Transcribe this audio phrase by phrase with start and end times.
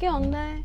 [0.00, 0.56] ¿Qué onda?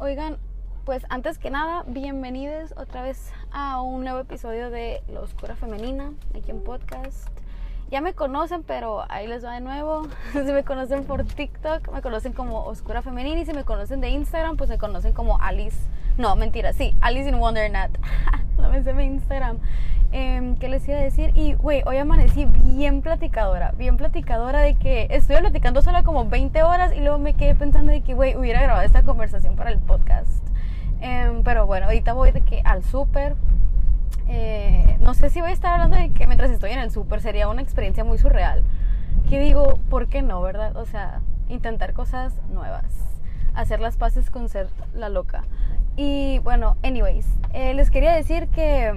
[0.00, 0.36] Oigan,
[0.84, 6.12] pues antes que nada, bienvenidos otra vez a un nuevo episodio de La Oscura Femenina,
[6.36, 7.26] aquí en podcast.
[7.92, 10.08] Ya me conocen, pero ahí les va de nuevo.
[10.32, 13.38] Si me conocen por TikTok, me conocen como Oscura Femenina.
[13.38, 15.76] Y si me conocen de Instagram, pues me conocen como Alice.
[16.16, 17.98] No, mentira, sí, Alice in Wonderland.
[18.56, 19.58] no me sé mi Instagram.
[20.10, 21.32] Eh, ¿Qué les iba a decir?
[21.34, 26.62] Y, güey, hoy amanecí bien platicadora, bien platicadora de que estoy platicando solo como 20
[26.62, 29.78] horas y luego me quedé pensando de que, güey, hubiera grabado esta conversación para el
[29.78, 30.42] podcast.
[31.02, 33.36] Eh, pero bueno, ahorita voy de que al súper.
[34.34, 37.20] Eh, no sé si voy a estar hablando de que mientras estoy en el súper
[37.20, 38.64] sería una experiencia muy surreal.
[39.28, 40.74] Que digo, ¿por qué no, verdad?
[40.78, 42.86] O sea, intentar cosas nuevas.
[43.52, 45.44] Hacer las paces con ser la loca.
[45.96, 48.94] Y bueno, anyways, eh, les quería decir que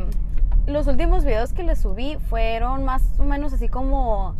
[0.67, 4.35] los últimos videos que les subí fueron más o menos así como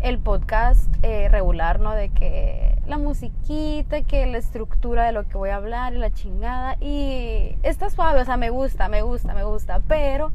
[0.00, 1.92] el podcast eh, regular, ¿no?
[1.92, 6.10] De que la musiquita, que la estructura de lo que voy a hablar y la
[6.10, 6.76] chingada.
[6.80, 9.80] Y está suave, o sea, me gusta, me gusta, me gusta.
[9.88, 10.32] Pero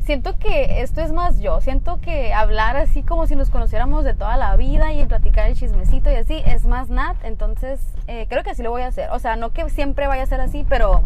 [0.00, 1.60] siento que esto es más yo.
[1.60, 5.56] Siento que hablar así como si nos conociéramos de toda la vida y platicar el
[5.56, 7.16] chismecito y así es más nat.
[7.24, 9.10] Entonces, eh, creo que así lo voy a hacer.
[9.10, 11.02] O sea, no que siempre vaya a ser así, pero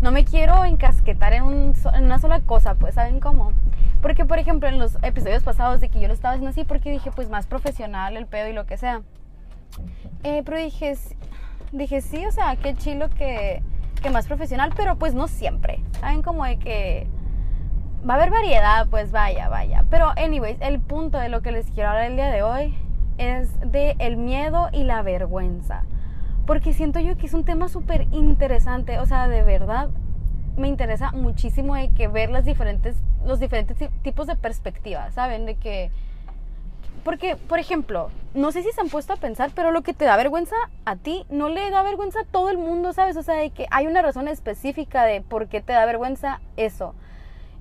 [0.00, 3.52] no me quiero encasquetar en, un, en, una sola cosa, pues, ¿saben cómo?
[4.02, 6.90] Porque, por ejemplo, en los episodios pasados de que yo lo estaba haciendo así, porque
[6.90, 9.02] dije, pues, más profesional el pedo y lo que sea.
[10.22, 10.96] Eh, pero dije,
[11.72, 13.62] dije, sí, o sea, qué chilo que,
[14.02, 15.82] que más profesional, pero pues no siempre.
[16.00, 16.22] ¿Saben?
[16.22, 17.06] Como de que
[18.08, 19.84] va a haber variedad, pues vaya, vaya.
[19.90, 22.74] Pero, anyways, el punto de lo que les quiero hablar el día de hoy
[23.18, 25.82] es de el miedo y la vergüenza
[26.48, 29.90] porque siento yo que es un tema súper interesante, o sea, de verdad
[30.58, 35.46] me interesa muchísimo de que ver las diferentes, los diferentes tipos de perspectivas, ¿saben?
[35.46, 35.90] De que,
[37.04, 40.04] porque, por ejemplo, no sé si se han puesto a pensar, pero lo que te
[40.04, 43.16] da vergüenza a ti no le da vergüenza a todo el mundo, ¿sabes?
[43.16, 46.94] O sea, de que hay una razón específica de por qué te da vergüenza eso.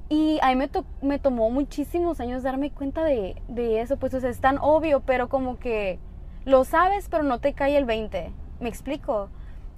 [0.09, 4.13] Y a mí me, to me tomó muchísimos años darme cuenta de, de eso, pues
[4.13, 5.99] o sea, es tan obvio, pero como que
[6.45, 8.31] lo sabes, pero no te cae el 20.
[8.61, 9.29] ¿Me explico?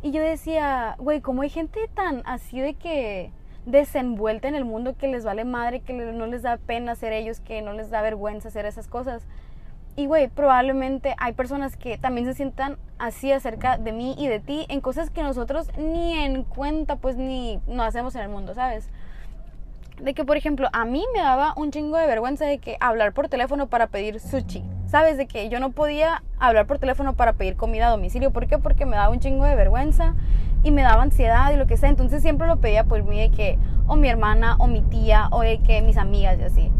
[0.01, 3.31] Y yo decía, güey, ¿cómo hay gente tan así de que
[3.65, 7.41] desenvuelta en el mundo que les vale madre, que no les da pena ser ellos,
[7.41, 9.23] que no les da vergüenza hacer esas cosas?
[9.97, 14.39] Y, güey, probablemente hay personas que también se sientan así acerca de mí y de
[14.39, 18.53] ti en cosas que nosotros ni en cuenta, pues, ni no hacemos en el mundo,
[18.53, 18.89] ¿sabes?
[20.01, 23.13] De que, por ejemplo, a mí me daba un chingo de vergüenza de que hablar
[23.13, 24.63] por teléfono para pedir sushi.
[24.87, 25.17] ¿Sabes?
[25.17, 28.31] De que yo no podía hablar por teléfono para pedir comida a domicilio.
[28.31, 28.57] ¿Por qué?
[28.57, 30.15] Porque me daba un chingo de vergüenza
[30.63, 31.89] y me daba ansiedad y lo que sea.
[31.89, 33.57] Entonces siempre lo pedía por mí de que,
[33.87, 36.71] o mi hermana, o mi tía, o de que mis amigas y así.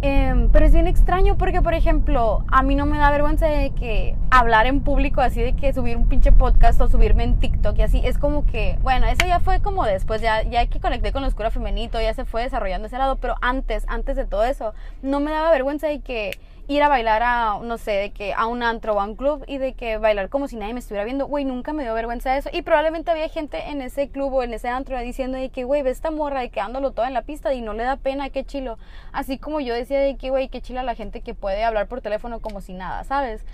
[0.00, 3.70] Eh, pero es bien extraño porque, por ejemplo, a mí no me da vergüenza de
[3.70, 7.76] que hablar en público así, de que subir un pinche podcast o subirme en TikTok
[7.78, 8.00] y así.
[8.04, 11.28] Es como que, bueno, eso ya fue como después, ya, ya que conecté con la
[11.28, 13.16] oscura femenito, ya se fue desarrollando ese lado.
[13.16, 14.72] Pero antes, antes de todo eso,
[15.02, 18.46] no me daba vergüenza de que ir a bailar a, no sé, de que a
[18.46, 21.04] un antro o a un club y de que bailar como si nadie me estuviera
[21.04, 22.50] viendo, güey, nunca me dio vergüenza eso.
[22.52, 25.80] Y probablemente había gente en ese club o en ese antro diciendo de que, güey,
[25.80, 28.28] ve esta morra de que ándalo toda en la pista y no le da pena,
[28.28, 28.76] qué chilo.
[29.12, 32.02] Así como yo decía de que, güey, qué chila la gente que puede hablar por
[32.02, 33.46] teléfono como si nada, ¿sabes?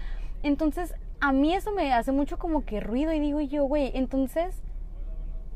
[0.43, 4.61] Entonces, a mí eso me hace mucho como que ruido y digo yo, güey, entonces,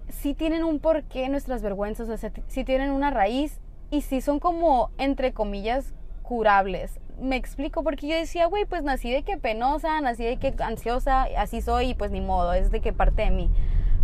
[0.09, 4.91] sí tienen un porqué nuestras vergüenzas, o sí tienen una raíz y sí son como,
[4.97, 5.93] entre comillas,
[6.23, 10.55] curables me explico, porque yo decía, güey, pues nací de que penosa, nací de que
[10.63, 13.51] ansiosa, así soy y pues ni modo, es de que parte de mí.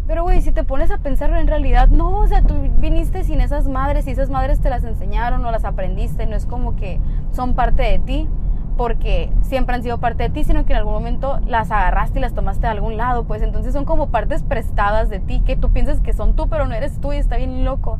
[0.06, 3.40] Pero, güey, si te pones a pensarlo en realidad, no, o sea, tú viniste sin
[3.40, 7.00] esas madres y esas madres te las enseñaron o las aprendiste, no es como que
[7.32, 8.28] son parte de ti,
[8.76, 12.22] porque siempre han sido parte de ti, sino que en algún momento las agarraste y
[12.22, 15.72] las tomaste de algún lado, pues entonces son como partes prestadas de ti, que tú
[15.72, 17.98] piensas que son tú, pero no eres tú y está bien loco.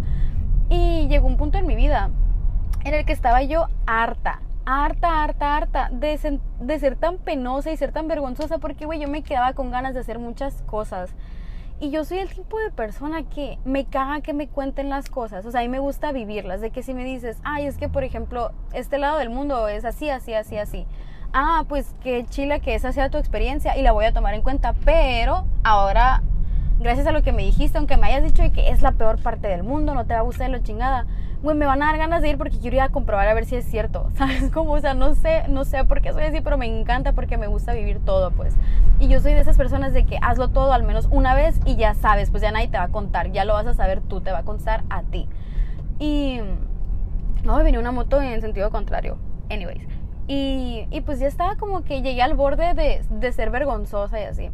[0.68, 2.10] Y llegó un punto en mi vida
[2.84, 6.16] en el que estaba yo harta, harta, harta, harta de,
[6.78, 10.00] ser tan penosa y ser tan vergonzosa porque, güey, yo me quedaba con ganas de
[10.00, 11.10] hacer muchas cosas.
[11.80, 15.44] Y yo soy el tipo de persona que me caga que me cuenten las cosas.
[15.44, 16.60] O sea, a mí me gusta vivirlas.
[16.60, 19.84] De que si me dices, ay, es que, por ejemplo, este lado del mundo es
[19.84, 20.86] así, así, así, así.
[21.32, 24.42] Ah, pues qué chila que esa sea tu experiencia y la voy a tomar en
[24.42, 24.74] cuenta.
[24.84, 26.22] Pero ahora,
[26.78, 29.48] gracias a lo que me dijiste, aunque me hayas dicho que es la peor parte
[29.48, 31.06] del mundo, no te va a gustar lo chingada
[31.44, 33.44] güey, me van a dar ganas de ir porque quiero ir a comprobar a ver
[33.44, 34.50] si es cierto, ¿sabes?
[34.50, 37.36] Como, o sea, no sé, no sé por qué soy así, pero me encanta porque
[37.36, 38.54] me gusta vivir todo, pues.
[38.98, 41.76] Y yo soy de esas personas de que hazlo todo al menos una vez y
[41.76, 44.22] ya sabes, pues ya nadie te va a contar, ya lo vas a saber tú,
[44.22, 45.28] te va a contar a ti.
[45.98, 46.40] Y,
[47.44, 49.18] no, me venía una moto en sentido contrario,
[49.50, 49.86] anyways.
[50.26, 54.24] Y, y pues ya estaba como que llegué al borde de, de ser vergonzosa y
[54.24, 54.50] así.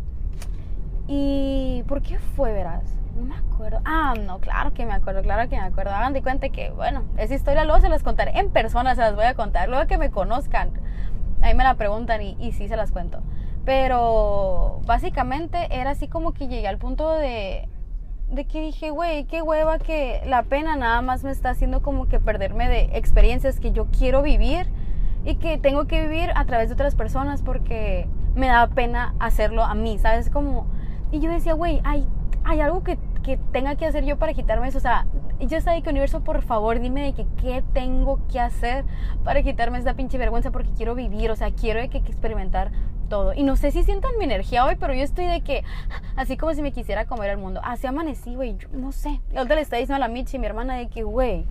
[1.06, 2.99] ¿Y por qué fue, verás?
[3.16, 3.80] No me acuerdo.
[3.84, 5.92] Ah, no, claro que me acuerdo, claro que me acuerdo.
[5.92, 9.14] Hagan de cuenta que, bueno, esa historia luego se las contaré en persona, se las
[9.14, 9.68] voy a contar.
[9.68, 10.70] Luego que me conozcan,
[11.42, 13.20] ahí me la preguntan y, y sí se las cuento.
[13.64, 17.68] Pero básicamente era así como que llegué al punto de,
[18.30, 22.08] de que dije, güey, qué hueva que la pena nada más me está haciendo como
[22.08, 24.66] que perderme de experiencias que yo quiero vivir
[25.24, 29.64] y que tengo que vivir a través de otras personas porque me da pena hacerlo
[29.64, 30.30] a mí, ¿sabes?
[30.30, 30.66] Como,
[31.10, 32.06] y yo decía, güey, hay,
[32.44, 35.06] hay algo que, que, tenga que hacer yo para quitarme eso, o sea,
[35.40, 38.84] yo de que universo, por favor, dime de que qué tengo que hacer
[39.24, 42.70] para quitarme esta pinche vergüenza porque quiero vivir, o sea, quiero de que, experimentar
[43.08, 43.32] todo.
[43.34, 45.64] Y no sé si sientan mi energía hoy, pero yo estoy de que,
[46.16, 47.60] así como si me quisiera comer el mundo.
[47.64, 49.20] Así amanecí, güey, no sé.
[49.34, 51.44] Ahorita le está diciendo a la Michi, mi hermana, de que, güey,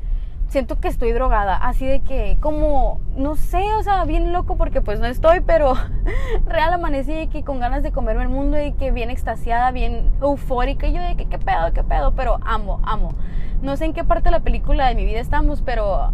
[0.49, 4.81] siento que estoy drogada, así de que como, no sé, o sea, bien loco porque
[4.81, 5.75] pues no estoy, pero
[6.45, 10.11] real amanecí de que con ganas de comerme el mundo y que bien extasiada, bien
[10.21, 13.13] eufórica y yo de que qué pedo, qué pedo, pero amo, amo.
[13.61, 16.13] No sé en qué parte de la película de mi vida estamos, pero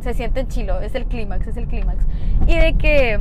[0.00, 2.04] se siente chilo, es el clímax, es el clímax.
[2.46, 3.20] Y de que,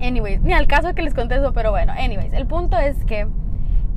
[0.00, 3.28] anyways, ni al caso que les contesto, pero bueno, anyways, el punto es que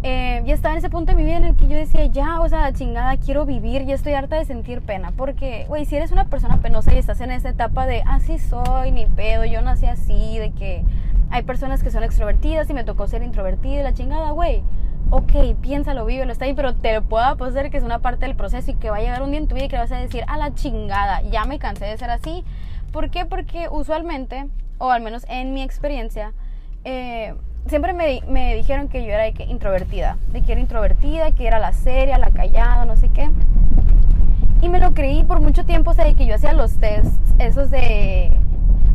[0.07, 2.39] eh, ya estaba en ese punto de mi vida en el que yo decía, ya,
[2.39, 5.09] o sea, chingada, quiero vivir, ya estoy harta de sentir pena.
[5.17, 8.91] Porque, güey, si eres una persona penosa y estás en esa etapa de, así soy,
[8.91, 10.83] ni pedo, yo nací así, de que
[11.31, 14.61] hay personas que son extrovertidas y me tocó ser introvertida la chingada, güey.
[15.09, 18.69] Ok, piénsalo, vívelo, está ahí, pero te puedo apostar que es una parte del proceso
[18.69, 20.23] y que va a llegar un día en tu vida y que vas a decir,
[20.27, 22.43] a la chingada, ya me cansé de ser así.
[22.91, 23.25] ¿Por qué?
[23.25, 26.33] Porque usualmente, o al menos en mi experiencia,
[26.83, 27.33] eh,
[27.67, 31.47] siempre me, me, dijeron que yo era de que introvertida, de que era introvertida, que
[31.47, 33.29] era la seria, la callada, no sé qué.
[34.61, 37.33] Y me lo creí por mucho tiempo, o sea, de que yo hacía los tests,
[37.39, 38.31] esos de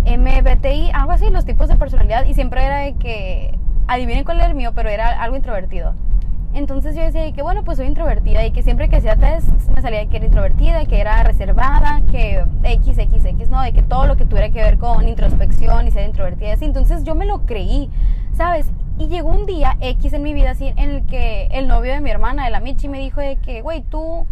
[0.05, 3.55] MBTI, algo así, los tipos de personalidad, y siempre era de que,
[3.87, 5.95] adivinen cuál era el mío, pero era algo introvertido.
[6.53, 9.81] Entonces yo decía que bueno, pues soy introvertida y que siempre que hacía test me
[9.81, 13.63] salía que era introvertida, que era reservada, que X, X, X, ¿no?
[13.63, 16.65] De que todo lo que tuviera que ver con introspección y ser introvertida, así.
[16.65, 17.89] Entonces yo me lo creí,
[18.37, 18.67] ¿sabes?
[18.99, 22.01] Y llegó un día X en mi vida así en el que el novio de
[22.01, 24.27] mi hermana, de la Michi, me dijo de que, güey, tú,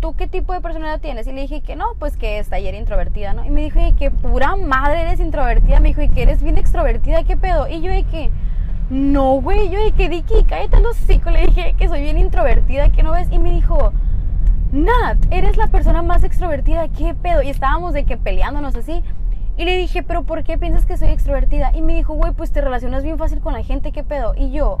[0.00, 1.28] ¿tú qué tipo de personalidad tienes?
[1.28, 3.44] Y le dije que no, pues que es taller introvertida, ¿no?
[3.44, 6.58] Y me dijo de que pura madre eres introvertida, me dijo y que eres bien
[6.58, 7.68] extrovertida, ¿qué pedo?
[7.68, 8.30] Y yo de que
[8.92, 13.02] no, güey, yo que Dicky, cállate los hocico, le dije que soy bien introvertida, que
[13.02, 13.90] no ves, y me dijo,
[14.70, 17.40] Nat, eres la persona más extrovertida, ¿qué pedo?
[17.40, 19.02] Y estábamos de que peleándonos así,
[19.56, 21.72] y le dije, pero ¿por qué piensas que soy extrovertida?
[21.74, 24.34] Y me dijo, güey, pues te relacionas bien fácil con la gente, ¿qué pedo?
[24.36, 24.76] Y yo,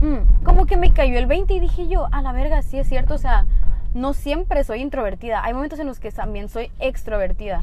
[0.00, 2.88] mmm, como que me cayó el 20 y dije yo, a la verga, sí es
[2.88, 3.46] cierto, o sea,
[3.94, 7.60] no siempre soy introvertida, hay momentos en los que también soy extrovertida.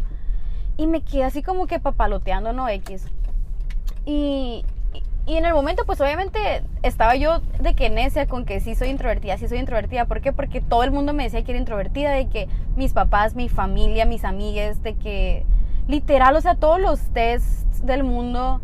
[0.77, 3.07] Y me quedé así como que papaloteando, no X.
[4.05, 4.63] Y,
[5.25, 8.89] y en el momento, pues obviamente estaba yo de que necia con que sí soy
[8.89, 10.05] introvertida, sí soy introvertida.
[10.05, 10.33] ¿Por qué?
[10.33, 14.05] Porque todo el mundo me decía que era introvertida, de que mis papás, mi familia,
[14.05, 15.45] mis amigues, de que
[15.87, 18.59] literal, o sea, todos los tests del mundo,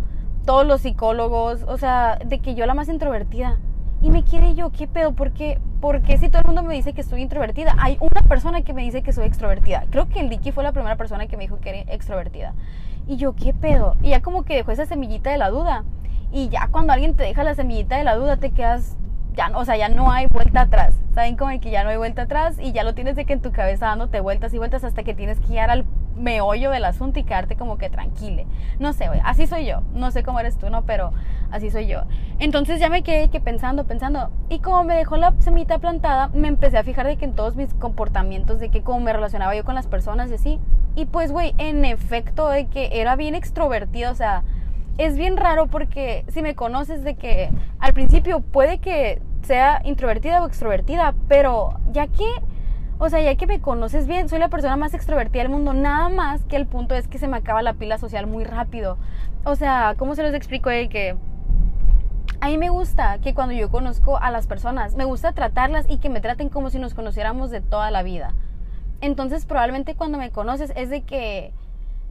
[0.46, 3.58] todos los psicólogos, o sea, de que yo la más introvertida.
[4.02, 5.14] Y me quiere yo, ¿qué pedo?
[5.14, 5.60] ¿Por qué?
[5.80, 8.84] Porque si todo el mundo me dice que soy introvertida, hay una persona que me
[8.84, 9.86] dice que soy extrovertida.
[9.92, 12.54] Creo que el Dicky fue la primera persona que me dijo que era extrovertida.
[13.08, 13.96] Y yo, ¿qué pedo?
[14.02, 15.84] Y ya como que dejó esa semillita de la duda.
[16.32, 18.98] Y ya cuando alguien te deja la semillita de la duda, te quedas,
[19.34, 20.96] ya, o sea, ya no hay vuelta atrás.
[21.14, 22.58] ¿Saben como que ya no hay vuelta atrás?
[22.60, 25.14] Y ya lo tienes de que en tu cabeza dándote vueltas y vueltas hasta que
[25.14, 28.46] tienes que llegar al meollo del asunto y quedarte como que tranquile.
[28.78, 29.82] No sé, güey, así soy yo.
[29.94, 30.84] No sé cómo eres tú, ¿no?
[30.84, 31.12] Pero
[31.50, 32.04] así soy yo.
[32.38, 34.30] Entonces ya me quedé que pensando, pensando.
[34.50, 37.56] Y como me dejó la semillita plantada, me empecé a fijar de que en todos
[37.56, 40.60] mis comportamientos, de que cómo me relacionaba yo con las personas y así.
[40.96, 44.44] Y pues, güey, en efecto, de que era bien extrovertida, o sea
[45.00, 50.44] es bien raro porque si me conoces de que al principio puede que sea introvertida
[50.44, 52.26] o extrovertida, pero ya que,
[52.98, 56.10] o sea, ya que me conoces bien, soy la persona más extrovertida del mundo, nada
[56.10, 58.98] más que el punto es que se me acaba la pila social muy rápido.
[59.46, 61.16] O sea, ¿cómo se los explico de que
[62.42, 66.00] a mí me gusta que cuando yo conozco a las personas, me gusta tratarlas y
[66.00, 68.34] que me traten como si nos conociéramos de toda la vida.
[69.00, 71.54] Entonces, probablemente cuando me conoces es de que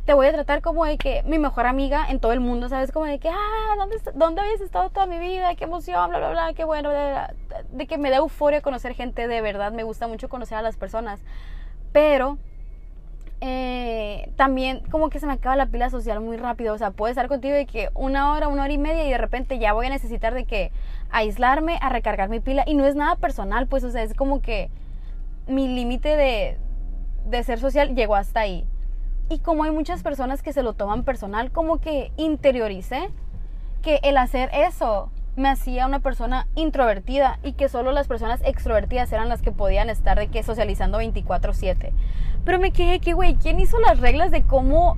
[0.09, 2.93] te voy a tratar como de que mi mejor amiga en todo el mundo, ¿sabes?
[2.93, 5.55] Como de que, ah, ¿dónde, dónde habías estado toda mi vida?
[5.55, 9.43] Qué emoción, bla, bla, bla, qué bueno, de que me da euforia conocer gente de
[9.43, 11.21] verdad, me gusta mucho conocer a las personas,
[11.93, 12.39] pero
[13.43, 17.11] eh, también como que se me acaba la pila social muy rápido, o sea, puedo
[17.11, 19.89] estar contigo de que una hora, una hora y media y de repente ya voy
[19.89, 20.73] a necesitar de que
[21.11, 24.41] aislarme, a recargar mi pila y no es nada personal, pues, o sea, es como
[24.41, 24.71] que
[25.47, 26.57] mi límite de,
[27.27, 28.65] de ser social llegó hasta ahí.
[29.31, 33.11] Y como hay muchas personas que se lo toman personal, como que interioricé
[33.83, 39.13] que el hacer eso me hacía una persona introvertida y que solo las personas extrovertidas
[39.13, 41.93] eran las que podían estar de que socializando 24/7.
[42.45, 44.97] Pero me quedé que, güey, ¿quién hizo las reglas de cómo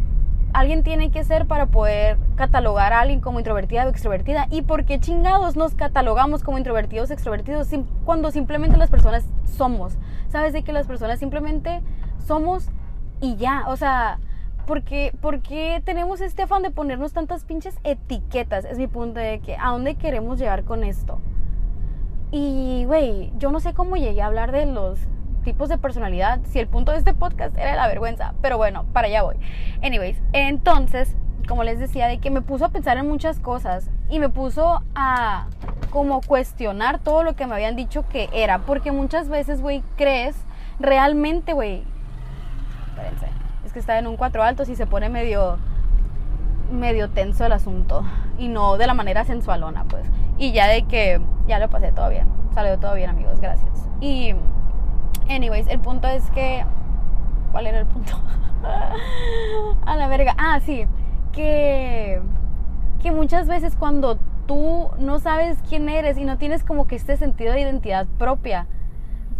[0.52, 4.46] alguien tiene que ser para poder catalogar a alguien como introvertida o extrovertida?
[4.50, 7.68] ¿Y por qué chingados nos catalogamos como introvertidos o extrovertidos
[8.04, 9.98] cuando simplemente las personas somos?
[10.28, 10.52] ¿Sabes?
[10.52, 11.82] De que las personas simplemente
[12.24, 12.70] somos
[13.20, 14.18] y ya, o sea
[14.70, 18.64] ¿por qué, tenemos este afán de ponernos tantas pinches etiquetas?
[18.64, 21.18] Es mi punto de que, ¿a dónde queremos llegar con esto?
[22.30, 25.00] Y, güey, yo no sé cómo llegué a hablar de los
[25.42, 29.08] tipos de personalidad, si el punto de este podcast era la vergüenza, pero bueno, para
[29.08, 29.34] allá voy.
[29.82, 31.16] Anyways, entonces,
[31.48, 34.84] como les decía, de que me puso a pensar en muchas cosas y me puso
[34.94, 35.48] a
[35.90, 40.36] como cuestionar todo lo que me habían dicho que era, porque muchas veces, güey, crees
[40.78, 41.82] realmente, güey,
[43.72, 45.58] que está en un cuatro altos y se pone medio
[46.70, 48.04] medio tenso el asunto.
[48.38, 50.06] Y no de la manera sensualona pues.
[50.38, 52.28] Y ya de que ya lo pasé todo bien.
[52.54, 53.40] Salió todo bien amigos.
[53.40, 53.88] Gracias.
[54.00, 54.34] Y
[55.28, 56.64] anyways el punto es que
[57.52, 58.12] ¿cuál era el punto?
[59.86, 60.34] a la verga.
[60.38, 60.86] Ah sí.
[61.32, 62.20] Que
[63.02, 67.16] que muchas veces cuando tú no sabes quién eres y no tienes como que este
[67.16, 68.66] sentido de identidad propia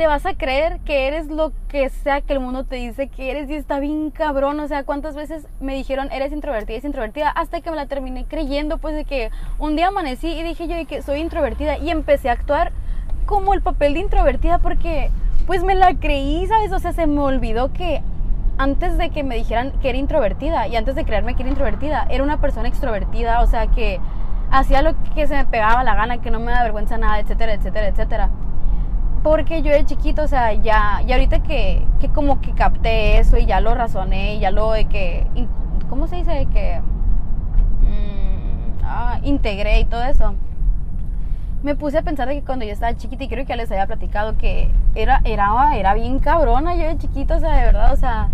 [0.01, 3.31] te vas a creer que eres lo que sea que el mundo te dice que
[3.31, 4.59] eres y está bien cabrón.
[4.59, 8.25] O sea, cuántas veces me dijeron eres introvertida, es introvertida, hasta que me la terminé
[8.25, 12.31] creyendo, pues de que un día amanecí y dije yo que soy introvertida y empecé
[12.31, 12.73] a actuar
[13.27, 15.11] como el papel de introvertida porque
[15.47, 16.73] pues me la creí, ¿sabes?
[16.73, 18.01] O sea, se me olvidó que
[18.57, 22.07] antes de que me dijeran que era introvertida y antes de creerme que era introvertida,
[22.09, 24.01] era una persona extrovertida, o sea, que
[24.51, 27.53] hacía lo que se me pegaba la gana, que no me da vergüenza nada, etcétera,
[27.53, 28.31] etcétera, etcétera.
[29.23, 33.37] Porque yo de chiquito, o sea, ya, y ahorita que, que como que capté eso
[33.37, 35.27] y ya lo razoné y ya lo de que,
[35.91, 36.31] ¿cómo se dice?
[36.31, 36.81] De que
[37.81, 40.35] mm, ah, integré y todo eso.
[41.63, 43.71] Me puse a pensar de que cuando yo estaba chiquita, y creo que ya les
[43.71, 47.93] había platicado que era, era, era bien cabrona yo de chiquito, o sea, de verdad,
[47.93, 48.31] o sea,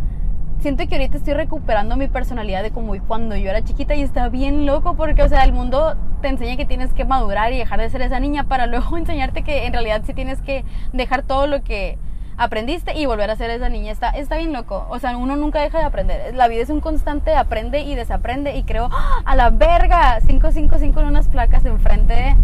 [0.60, 4.28] siento que ahorita estoy recuperando mi personalidad de como cuando yo era chiquita y está
[4.28, 7.80] bien loco porque, o sea, el mundo te enseña que tienes que madurar y dejar
[7.80, 11.46] de ser esa niña para luego enseñarte que en realidad sí tienes que dejar todo
[11.46, 11.98] lo que
[12.38, 13.92] aprendiste y volver a ser esa niña.
[13.92, 14.86] Está, está bien loco.
[14.90, 16.34] O sea, uno nunca deja de aprender.
[16.34, 19.22] La vida es un constante aprende y desaprende y creo, ¡ah!
[19.24, 22.36] a la verga, 555 en unas placas enfrente.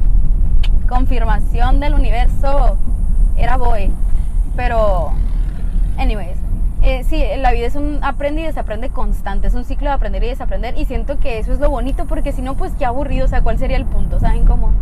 [0.88, 2.76] Confirmación del universo.
[3.36, 3.90] Era boy.
[4.56, 5.12] Pero,
[5.98, 6.41] anyways,
[6.82, 10.24] eh, sí, la vida es un aprende y desaprende constante, es un ciclo de aprender
[10.24, 13.26] y desaprender y siento que eso es lo bonito porque si no, pues qué aburrido,
[13.26, 14.18] o sea, ¿cuál sería el punto?
[14.18, 14.72] ¿Saben cómo?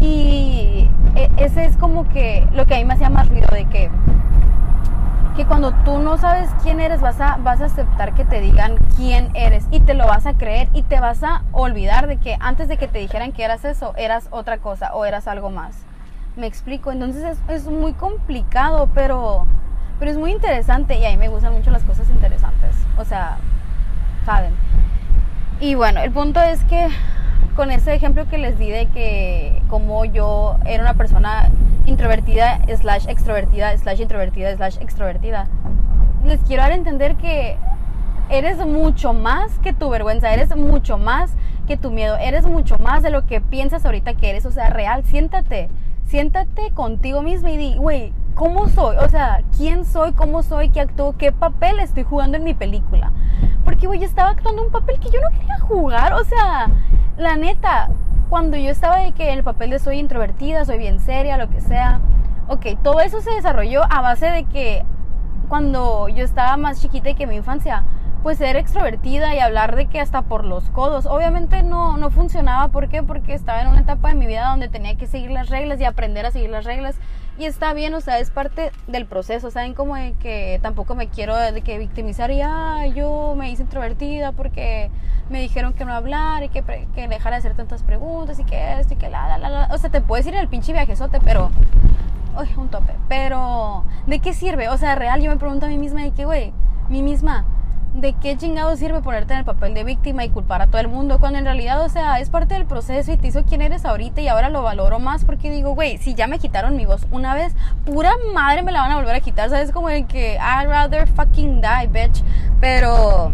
[0.00, 3.64] Y e, ese es como que lo que a mí me hacía más ruido de
[3.66, 3.90] que,
[5.36, 8.76] que cuando tú no sabes quién eres vas a, vas a aceptar que te digan
[8.96, 12.36] quién eres y te lo vas a creer y te vas a olvidar de que
[12.40, 15.76] antes de que te dijeran que eras eso, eras otra cosa o eras algo más.
[16.34, 19.46] Me explico, entonces es, es muy complicado, pero
[20.04, 22.76] pero es muy interesante y a mí me gustan mucho las cosas interesantes.
[22.98, 23.38] O sea,
[24.26, 24.52] saben.
[25.60, 26.88] Y bueno, el punto es que
[27.56, 31.48] con ese ejemplo que les di de que como yo era una persona
[31.86, 35.46] introvertida, slash extrovertida, slash introvertida, slash extrovertida,
[36.22, 37.56] les quiero dar a entender que
[38.28, 41.30] eres mucho más que tu vergüenza, eres mucho más
[41.66, 44.68] que tu miedo, eres mucho más de lo que piensas ahorita que eres, o sea,
[44.68, 45.70] real, siéntate,
[46.06, 48.96] siéntate contigo mismo y di, güey, ¿cómo soy?
[48.96, 50.12] O sea, ¿quién soy?
[50.12, 50.70] ¿Cómo soy?
[50.70, 51.16] ¿Qué actúo?
[51.16, 53.12] ¿Qué papel estoy jugando en mi película?
[53.64, 56.12] Porque, güey, yo estaba actuando un papel que yo no quería jugar.
[56.14, 56.68] O sea,
[57.16, 57.88] la neta,
[58.28, 61.60] cuando yo estaba de que el papel de soy introvertida, soy bien seria, lo que
[61.60, 62.00] sea.
[62.48, 64.84] Ok, todo eso se desarrolló a base de que
[65.48, 67.84] cuando yo estaba más chiquita y que mi infancia,
[68.24, 71.04] pues ser extrovertida y hablar de que hasta por los codos.
[71.04, 72.68] Obviamente no, no funcionaba.
[72.68, 73.02] ¿Por qué?
[73.02, 75.84] Porque estaba en una etapa de mi vida donde tenía que seguir las reglas y
[75.84, 76.96] aprender a seguir las reglas.
[77.36, 79.50] Y está bien, o sea, es parte del proceso.
[79.50, 83.64] Saben como de que tampoco me quiero de que victimizar y ah, yo me hice
[83.64, 84.90] introvertida porque
[85.28, 86.62] me dijeron que no hablar y que,
[86.94, 89.76] que dejara de hacer tantas preguntas y que esto y que la, la, la, O
[89.76, 91.50] sea, te puedes ir el pinche viajezote, pero.
[92.40, 92.94] Uy, un tope.
[93.06, 94.70] Pero, ¿de qué sirve?
[94.70, 96.54] O sea, real, yo me pregunto a mí misma de que, güey,
[96.88, 97.44] mí misma
[97.94, 100.88] ¿de qué chingado sirve ponerte en el papel de víctima y culpar a todo el
[100.88, 101.18] mundo?
[101.20, 104.20] Cuando en realidad, o sea, es parte del proceso y te hizo quién eres ahorita
[104.20, 107.34] y ahora lo valoro más porque digo, güey, si ya me quitaron mi voz una
[107.34, 109.70] vez, pura madre me la van a volver a quitar, ¿sabes?
[109.70, 112.22] Como de que I'd rather fucking die, bitch.
[112.60, 113.32] Pero,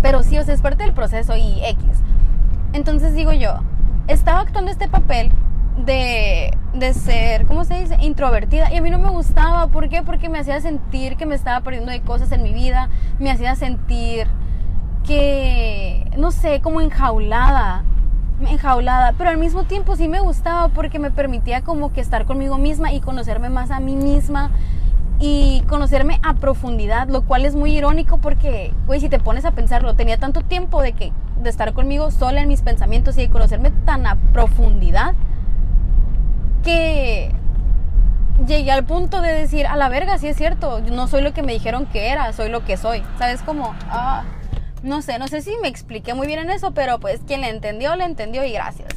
[0.00, 1.84] pero sí, o sea, es parte del proceso y X.
[2.72, 3.58] Entonces digo yo,
[4.06, 5.32] estaba actuando este papel
[5.84, 7.96] de, de, ser, ¿cómo se dice?
[8.00, 8.72] Introvertida.
[8.72, 9.68] Y a mí no me gustaba.
[9.68, 10.02] ¿Por qué?
[10.02, 12.88] Porque me hacía sentir que me estaba perdiendo de cosas en mi vida.
[13.18, 14.26] Me hacía sentir
[15.04, 17.84] que, no sé, como enjaulada.
[18.40, 22.58] enjaulada, pero al mismo tiempo sí me gustaba porque me permitía como que estar conmigo
[22.58, 24.50] misma y conocerme más a mí misma
[25.18, 29.52] y conocerme a profundidad, lo cual es muy irónico porque, güey, si te pones a
[29.52, 33.30] pensarlo, tenía tanto tiempo de que de estar conmigo sola en mis pensamientos y de
[33.30, 35.14] conocerme tan a profundidad
[36.66, 37.30] que
[38.44, 41.44] llegué al punto de decir, a la verga, sí es cierto, no soy lo que
[41.44, 43.04] me dijeron que era, soy lo que soy.
[43.18, 43.72] ¿Sabes cómo?
[43.88, 44.24] Ah,
[44.82, 47.50] no sé, no sé si me expliqué muy bien en eso, pero pues quien le
[47.50, 48.88] entendió, le entendió y gracias.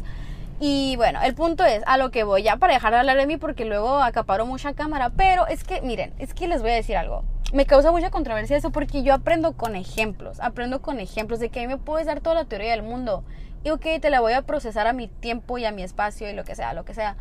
[0.60, 3.28] Y bueno, el punto es a lo que voy, ya para dejar de hablar de
[3.28, 6.76] mí porque luego acaparo mucha cámara, pero es que, miren, es que les voy a
[6.76, 7.24] decir algo.
[7.54, 11.60] Me causa mucha controversia eso porque yo aprendo con ejemplos, aprendo con ejemplos de que
[11.60, 13.24] a mí me puedes dar toda la teoría del mundo
[13.64, 16.34] y ok, te la voy a procesar a mi tiempo y a mi espacio y
[16.34, 17.16] lo que sea, lo que sea.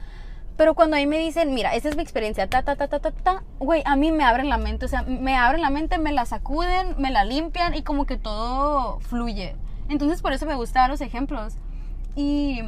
[0.59, 3.13] Pero cuando ahí me dicen, mira, esa es mi experiencia, ta, ta, ta, ta, ta,
[3.13, 6.11] ta, güey, a mí me abren la mente, o sea, me abren la mente, me
[6.11, 9.55] la sacuden, me la limpian y como que todo fluye.
[9.89, 11.55] Entonces por eso me gustan los ejemplos.
[12.17, 12.61] Y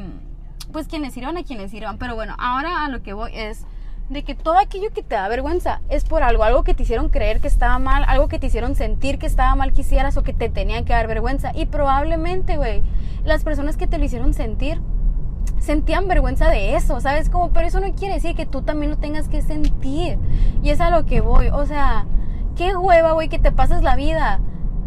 [0.71, 1.97] pues quienes sirvan a quienes sirvan.
[1.97, 3.65] Pero bueno, ahora a lo que voy es
[4.07, 7.09] de que todo aquello que te da vergüenza es por algo, algo que te hicieron
[7.09, 10.23] creer que estaba mal, algo que te hicieron sentir que estaba mal que hicieras o
[10.23, 11.51] que te tenían que dar vergüenza.
[11.53, 12.83] Y probablemente, güey,
[13.25, 14.79] las personas que te lo hicieron sentir
[15.59, 17.29] sentían vergüenza de eso, ¿sabes?
[17.29, 20.17] Como, pero eso no quiere decir que tú también lo tengas que sentir.
[20.63, 22.05] Y es a lo que voy, o sea,
[22.55, 24.39] qué hueva, güey, que te pases la vida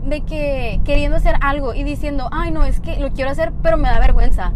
[0.04, 3.76] de que queriendo hacer algo y diciendo, ay, no, es que lo quiero hacer, pero
[3.76, 4.52] me da vergüenza.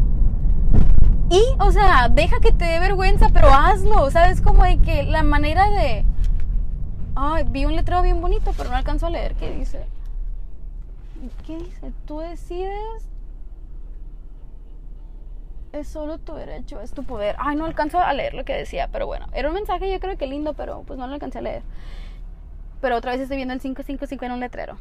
[1.30, 4.40] Y, o sea, deja que te dé vergüenza, pero hazlo, ¿sabes?
[4.40, 6.04] Como de que la manera de...
[7.14, 9.34] Ay, vi un letrero bien bonito, pero no alcanzo a leer.
[9.34, 9.84] ¿Qué dice?
[11.46, 11.92] ¿Qué dice?
[12.06, 13.08] Tú decides
[15.72, 17.36] es solo tu derecho, es tu poder.
[17.38, 20.16] Ay, no alcanzo a leer lo que decía, pero bueno, era un mensaje yo creo
[20.16, 21.62] que lindo, pero pues no lo alcancé a leer.
[22.80, 24.78] Pero otra vez estoy viendo el 555 en un letrero.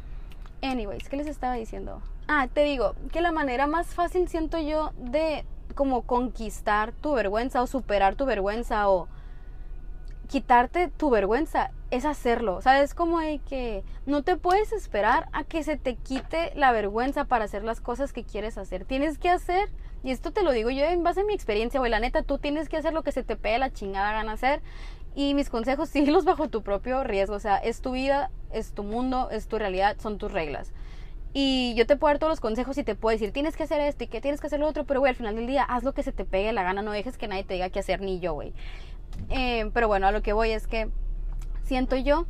[0.62, 2.00] Anyways, ¿qué les estaba diciendo?
[2.26, 7.62] Ah, te digo que la manera más fácil siento yo de como conquistar tu vergüenza
[7.62, 9.08] o superar tu vergüenza o
[10.26, 12.60] quitarte tu vergüenza es hacerlo.
[12.60, 12.94] ¿Sabes?
[12.94, 17.44] Como de que no te puedes esperar a que se te quite la vergüenza para
[17.44, 18.84] hacer las cosas que quieres hacer.
[18.84, 19.68] Tienes que hacer
[20.02, 21.90] y esto te lo digo yo en base a mi experiencia, güey.
[21.90, 24.60] La neta, tú tienes que hacer lo que se te pegue la chingada gana hacer.
[25.14, 27.34] Y mis consejos, síguelos bajo tu propio riesgo.
[27.34, 30.72] O sea, es tu vida, es tu mundo, es tu realidad, son tus reglas.
[31.34, 33.80] Y yo te puedo dar todos los consejos y te puedo decir, tienes que hacer
[33.80, 35.84] esto y que tienes que hacer lo otro, pero güey, al final del día, haz
[35.84, 38.00] lo que se te pegue la gana, no dejes que nadie te diga qué hacer,
[38.00, 38.54] ni yo, güey.
[39.28, 40.88] Eh, pero bueno, a lo que voy es que
[41.62, 42.26] siento yo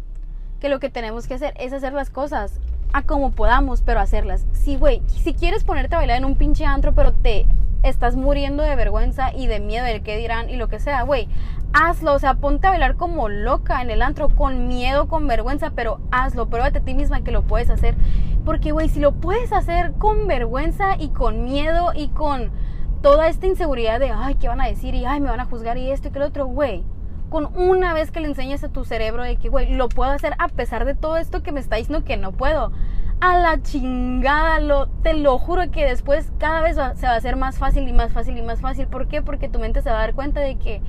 [0.60, 2.58] que lo que tenemos que hacer es hacer las cosas
[2.92, 4.46] a como podamos, pero hacerlas.
[4.52, 7.46] Sí, güey, si quieres ponerte a bailar en un pinche antro, pero te
[7.82, 11.28] estás muriendo de vergüenza y de miedo del que dirán y lo que sea, güey,
[11.72, 15.70] hazlo, o sea, ponte a bailar como loca en el antro, con miedo, con vergüenza,
[15.74, 17.94] pero hazlo, pruébate a ti misma que lo puedes hacer.
[18.44, 22.50] Porque, güey, si lo puedes hacer con vergüenza y con miedo y con
[23.02, 24.94] toda esta inseguridad de, ay, ¿qué van a decir?
[24.94, 26.82] Y, ay, me van a juzgar y esto y que lo otro, güey.
[27.30, 30.34] Con una vez que le enseñes a tu cerebro de que, güey, lo puedo hacer
[30.38, 32.72] a pesar de todo esto que me está diciendo que no puedo
[33.20, 37.36] a la chingada, lo, te lo juro que después cada vez se va a hacer
[37.36, 38.86] más fácil y más fácil y más fácil.
[38.86, 39.22] ¿Por qué?
[39.22, 40.80] Porque tu mente se va a dar cuenta de que,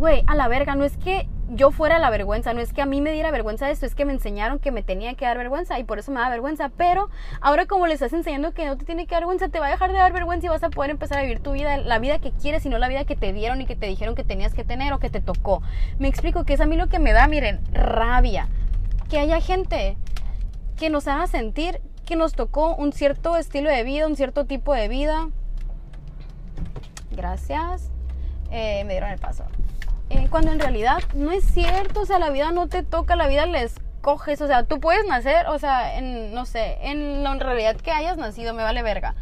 [0.00, 2.86] güey, a la verga, no es que yo fuera la vergüenza, no es que a
[2.86, 5.78] mí me diera vergüenza esto, es que me enseñaron que me tenía que dar vergüenza
[5.78, 6.70] y por eso me da vergüenza.
[6.74, 7.10] Pero
[7.40, 9.70] ahora como le estás enseñando que no te tiene que dar vergüenza, te va a
[9.70, 12.18] dejar de dar vergüenza y vas a poder empezar a vivir tu vida, la vida
[12.18, 14.54] que quieres y no la vida que te dieron y que te dijeron que tenías
[14.54, 15.62] que tener o que te tocó.
[15.98, 18.48] Me explico que es a mí lo que me da, miren, rabia.
[19.10, 19.98] Que haya gente
[20.78, 24.72] que nos haga sentir que nos tocó un cierto estilo de vida, un cierto tipo
[24.72, 25.28] de vida.
[27.10, 27.90] Gracias.
[28.50, 29.44] Eh, me dieron el paso.
[30.10, 33.28] Eh, cuando en realidad no es cierto, o sea, la vida no te toca, la
[33.28, 37.34] vida les coges, o sea, tú puedes nacer, o sea, en, no sé, en la
[37.34, 39.14] realidad que hayas nacido, me vale verga.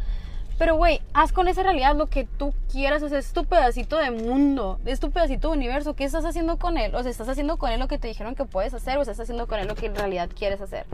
[0.59, 3.01] Pero, güey, haz con esa realidad lo que tú quieras.
[3.01, 5.95] O sea, es tu pedacito de mundo, es tu pedacito de universo.
[5.95, 6.93] ¿Qué estás haciendo con él?
[6.95, 9.21] O sea, ¿estás haciendo con él lo que te dijeron que puedes hacer o estás
[9.21, 10.85] haciendo con él lo que en realidad quieres hacer?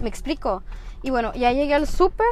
[0.00, 0.62] ¿Me explico?
[1.02, 2.26] Y bueno, ya llegué al súper.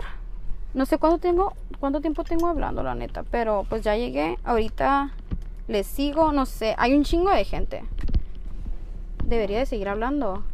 [0.72, 3.22] No sé cuánto tengo, cuánto tiempo tengo hablando, la neta.
[3.30, 4.38] Pero pues ya llegué.
[4.42, 5.10] Ahorita
[5.68, 6.74] les sigo, no sé.
[6.78, 7.84] Hay un chingo de gente.
[9.24, 10.44] Debería de seguir hablando.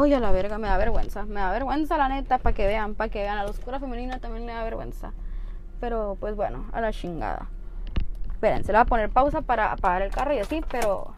[0.00, 1.24] Ay, a la verga, me da vergüenza.
[1.24, 3.38] Me da vergüenza, la neta, para que vean, para que vean.
[3.38, 5.12] A la oscura femenina también le da vergüenza.
[5.80, 7.48] Pero pues bueno, a la chingada.
[8.30, 11.14] Esperen, se le va a poner pausa para apagar el carro y así, pero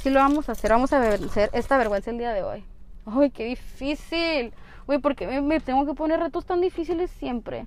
[0.00, 0.70] sí lo vamos a hacer.
[0.70, 2.64] Vamos a vencer esta vergüenza el día de hoy.
[3.06, 4.52] Ay, qué difícil.
[4.86, 7.66] Güey, porque me, me, tengo que poner retos tan difíciles siempre.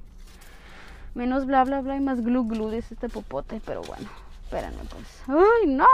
[1.14, 3.62] Menos bla bla bla y más glu glu dice este popote.
[3.66, 4.08] Pero bueno,
[4.52, 5.08] espérenme pues.
[5.28, 5.86] ¡Ay, no!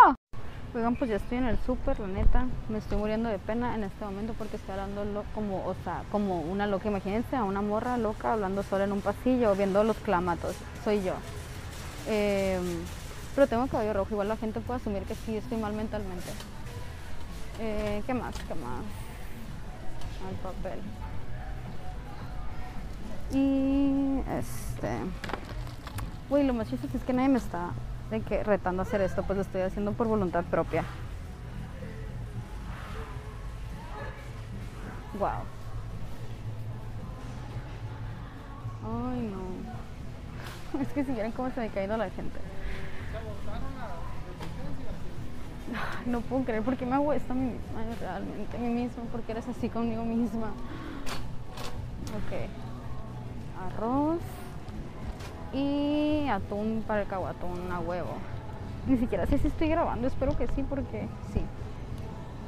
[0.73, 2.45] Oigan, pues ya estoy en el súper, la neta.
[2.69, 6.41] Me estoy muriendo de pena en este momento porque estoy hablando como, o sea, como
[6.41, 6.89] una loca.
[6.89, 10.55] Imagínense a una morra loca hablando sola en un pasillo viendo los clamatos.
[10.83, 11.13] Soy yo.
[12.07, 12.59] Eh,
[13.35, 16.29] pero tengo cabello rojo, igual la gente puede asumir que sí estoy mal mentalmente.
[17.59, 18.35] Eh, ¿Qué más?
[18.47, 18.81] ¿Qué más?
[20.27, 20.79] Al papel.
[23.31, 24.97] Y este.
[26.29, 27.71] Güey, lo más chistoso es que nadie me está
[28.09, 30.83] de que retando a hacer esto, pues lo estoy haciendo por voluntad propia.
[35.19, 35.29] Wow.
[38.83, 39.47] Ay, no.
[40.81, 42.39] Es que si vieran cómo se me ha caído la gente.
[46.05, 49.03] No puedo creer por qué me hago esto a mí misma, realmente, a mí misma,
[49.11, 50.47] porque eres así conmigo misma.
[52.15, 52.47] Ok.
[53.65, 54.21] Arroz
[55.53, 58.11] y atún para el caguatón a huevo.
[58.87, 61.41] Ni siquiera sé si estoy grabando, espero que sí, porque sí.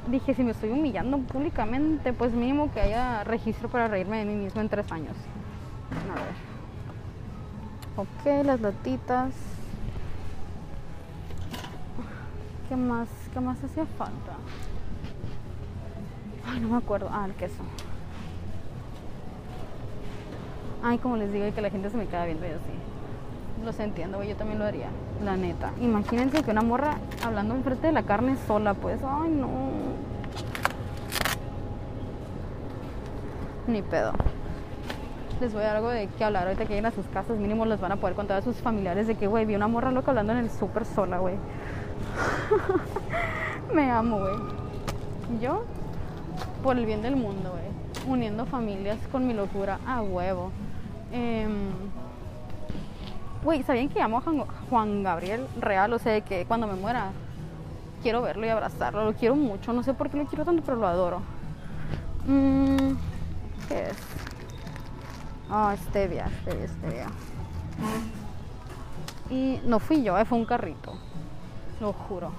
[0.08, 4.34] Dije, si me estoy humillando públicamente, pues mínimo que haya registro para reírme de mí
[4.34, 5.16] mismo en tres años.
[6.10, 6.50] A ver.
[7.96, 9.32] Ok, las latitas.
[12.68, 13.08] ¿Qué más?
[13.32, 14.36] ¿Qué más hacía falta?
[16.46, 17.10] Ay, no me acuerdo.
[17.12, 17.62] Ah, el queso.
[20.82, 23.64] Ay, como les digo, y que la gente se me queda viendo y así.
[23.64, 24.88] Los entiendo, güey, yo también lo haría,
[25.22, 25.72] la neta.
[25.80, 29.48] Imagínense que una morra hablando enfrente de la carne sola, pues, ay, no.
[33.66, 34.12] Ni pedo.
[35.40, 37.66] Les voy a dar algo de qué hablar ahorita que lleguen a sus casas, mínimo
[37.66, 40.10] les van a poder contar a sus familiares de que, güey, vi una morra loca
[40.10, 41.36] hablando en el súper sola, güey.
[43.74, 44.34] Me amo, güey.
[45.40, 45.64] Yo,
[46.62, 48.10] por el bien del mundo, güey.
[48.10, 50.50] Uniendo familias con mi locura a huevo.
[51.12, 51.70] Em,
[53.42, 54.22] güey, ¿sabían que llamo a
[54.68, 55.92] Juan, Gabriel Real?
[55.92, 57.10] O sea, que cuando me muera
[58.02, 59.04] quiero verlo y abrazarlo.
[59.04, 59.72] Lo quiero mucho.
[59.72, 61.22] No sé por qué lo quiero tanto, pero lo adoro.
[62.26, 62.94] Mm,
[63.68, 63.96] ¿Qué es?
[65.48, 67.06] Ah, oh, stevia, stevia, stevia.
[69.30, 70.94] Y no fui yo, eh, fue un carrito.
[71.80, 72.30] Lo juro.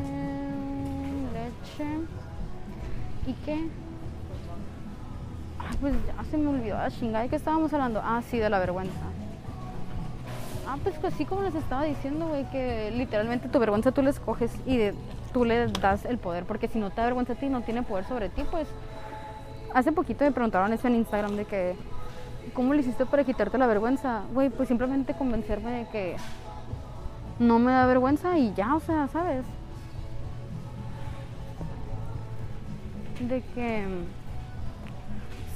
[0.00, 1.98] Eh, leche.
[3.26, 3.68] ¿Y qué?
[5.80, 8.00] Pues ya se me olvidó la chingada de qué estábamos hablando.
[8.02, 8.92] Ah, sí, de la vergüenza.
[10.66, 14.52] Ah, pues así como les estaba diciendo, güey, que literalmente tu vergüenza tú la escoges
[14.66, 14.90] y
[15.32, 17.82] tú le das el poder, porque si no te da vergüenza a ti, no tiene
[17.82, 18.68] poder sobre ti, pues...
[19.74, 21.74] Hace poquito me preguntaron eso en Instagram de que,
[22.54, 24.22] ¿cómo le hiciste para quitarte la vergüenza?
[24.32, 26.16] Güey, pues simplemente convencerme de que
[27.40, 29.44] no me da vergüenza y ya, o sea, ¿sabes?
[33.20, 33.84] De que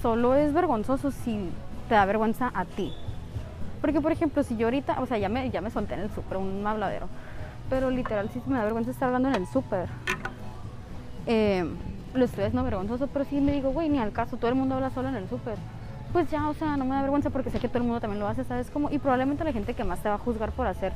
[0.02, 1.50] solo es vergonzoso si
[1.88, 2.92] te da vergüenza a ti.
[3.80, 6.11] Porque, por ejemplo, si yo ahorita, o sea, ya me, ya me solté en el
[6.11, 7.08] súper, un habladero,
[7.70, 9.88] pero literal sí me da vergüenza estar hablando en el súper.
[11.26, 11.64] Eh,
[12.14, 14.74] lo estoy haciendo vergonzoso, pero sí me digo, güey, ni al caso, todo el mundo
[14.74, 15.56] habla solo en el súper.
[16.12, 18.18] Pues ya, o sea, no me da vergüenza porque sé que todo el mundo también
[18.18, 18.70] lo hace, ¿sabes?
[18.70, 20.92] Como, y probablemente la gente que más te va a juzgar por hacer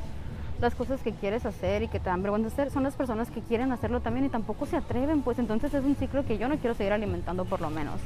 [0.59, 3.41] las cosas que quieres hacer y que te dan vergüenza hacer son las personas que
[3.41, 6.57] quieren hacerlo también y tampoco se atreven, pues entonces es un ciclo que yo no
[6.57, 7.99] quiero seguir alimentando por lo menos.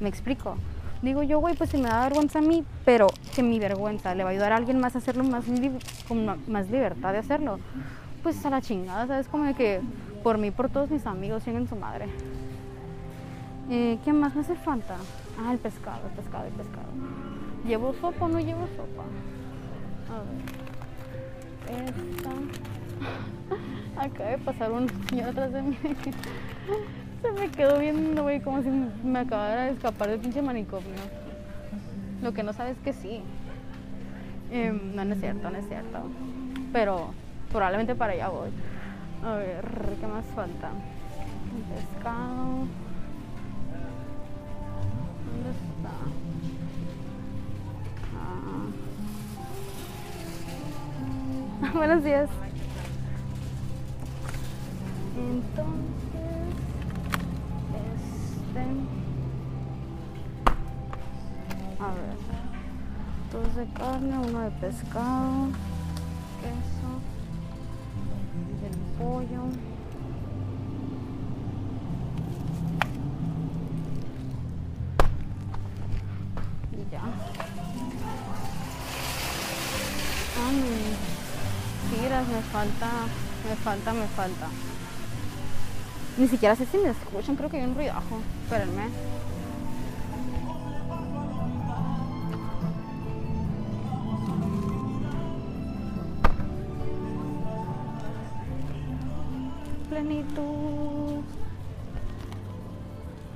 [0.00, 0.56] ¿Me explico?
[1.02, 4.24] Digo yo, güey, pues si me da vergüenza a mí, pero que mi vergüenza le
[4.24, 5.44] va a ayudar a alguien más a hacerlo más
[6.08, 7.58] con más libertad de hacerlo,
[8.22, 9.28] pues a la chingada, ¿sabes?
[9.28, 9.80] Como de que
[10.22, 12.06] por mí, por todos mis amigos, siguen su madre.
[13.70, 14.96] Eh, ¿Qué más me hace falta?
[15.38, 16.88] Ah, el pescado, el pescado, el pescado.
[17.66, 19.04] ¿Llevo sopa o no llevo sopa?
[20.10, 20.22] A
[21.68, 21.84] ver.
[21.84, 22.30] Esta.
[24.04, 25.78] Acaba de pasar un señor atrás de mí.
[27.22, 30.90] Se me quedó viendo, güey, como si me acabara de escapar del pinche manicomio.
[32.22, 33.22] Lo que no sabes que sí.
[34.50, 35.98] Em, no, no es cierto, no es cierto.
[36.72, 37.12] Pero
[37.50, 38.50] probablemente para allá voy.
[39.24, 39.64] A ver,
[40.00, 40.70] ¿qué más falta?
[41.74, 42.66] pescado.
[45.26, 45.90] ¿Dónde está?
[48.18, 48.66] Ah.
[51.74, 52.28] Buenos días.
[55.16, 56.05] Entonces.
[61.78, 62.16] A ver.
[63.30, 65.48] Dos de carne, uno de pescado,
[66.40, 66.90] queso,
[68.64, 69.42] el pollo.
[76.72, 77.02] Y ya.
[80.46, 80.58] Ay,
[81.90, 82.88] tiras, me falta,
[83.46, 84.48] me falta, me falta.
[86.18, 88.18] Ni siquiera sé si me escuchan, creo que hay un ruidajo.
[88.44, 88.84] Espérenme.
[99.90, 101.20] Plenitud.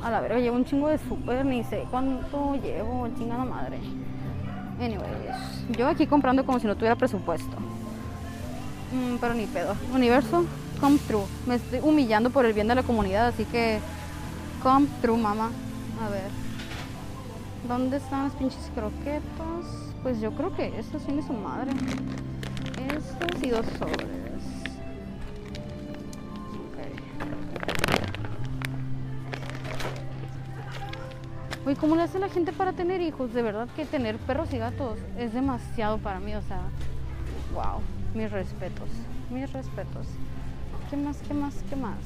[0.02, 3.78] A la verga, llevo un chingo de súper, ni sé cuánto llevo, chingada madre.
[4.80, 7.54] Anyways, yo aquí comprando como si no tuviera presupuesto.
[8.92, 9.76] Mm, pero ni pedo.
[9.92, 10.46] Universo,
[10.80, 11.26] come through.
[11.46, 13.78] Me estoy humillando por el bien de la comunidad, así que
[14.62, 15.50] come through, mamá.
[16.04, 16.30] A ver.
[17.68, 19.92] ¿Dónde están las pinches croquetas?
[20.02, 21.72] Pues yo creo que estos tiene su madre.
[22.96, 24.08] Estos y dos sobres.
[31.66, 33.34] Uy, ¿cómo le hace la gente para tener hijos?
[33.34, 36.62] De verdad que tener perros y gatos es demasiado para mí, o sea,
[37.54, 37.80] wow,
[38.14, 38.88] mis respetos,
[39.30, 40.06] mis respetos.
[40.90, 41.98] ¿Qué más, qué más, qué más?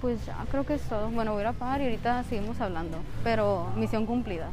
[0.00, 1.08] Pues ya, creo que es todo.
[1.10, 4.48] Bueno, voy a ir a pagar y ahorita seguimos hablando, pero misión cumplida.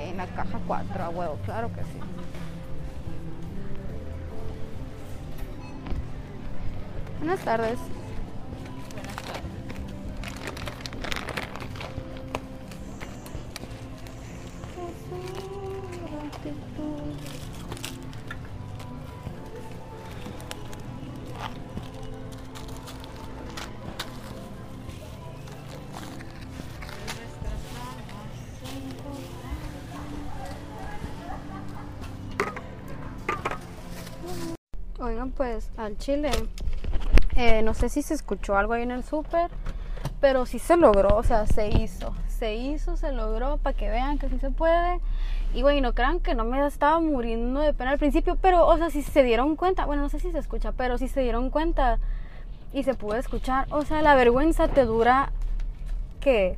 [0.00, 2.00] En la caja 4, a huevo, claro que sí.
[7.18, 7.78] Buenas tardes.
[35.26, 36.30] Pues al chile,
[37.34, 39.50] eh, no sé si se escuchó algo ahí en el súper,
[40.20, 44.18] pero sí se logró, o sea, se hizo, se hizo, se logró, para que vean
[44.18, 45.00] que sí se puede.
[45.54, 48.76] Y güey, no crean que no me estaba muriendo de pena al principio, pero, o
[48.76, 51.50] sea, si se dieron cuenta, bueno, no sé si se escucha, pero si se dieron
[51.50, 51.98] cuenta
[52.72, 55.32] y se pudo escuchar, o sea, la vergüenza te dura,
[56.20, 56.56] ¿qué?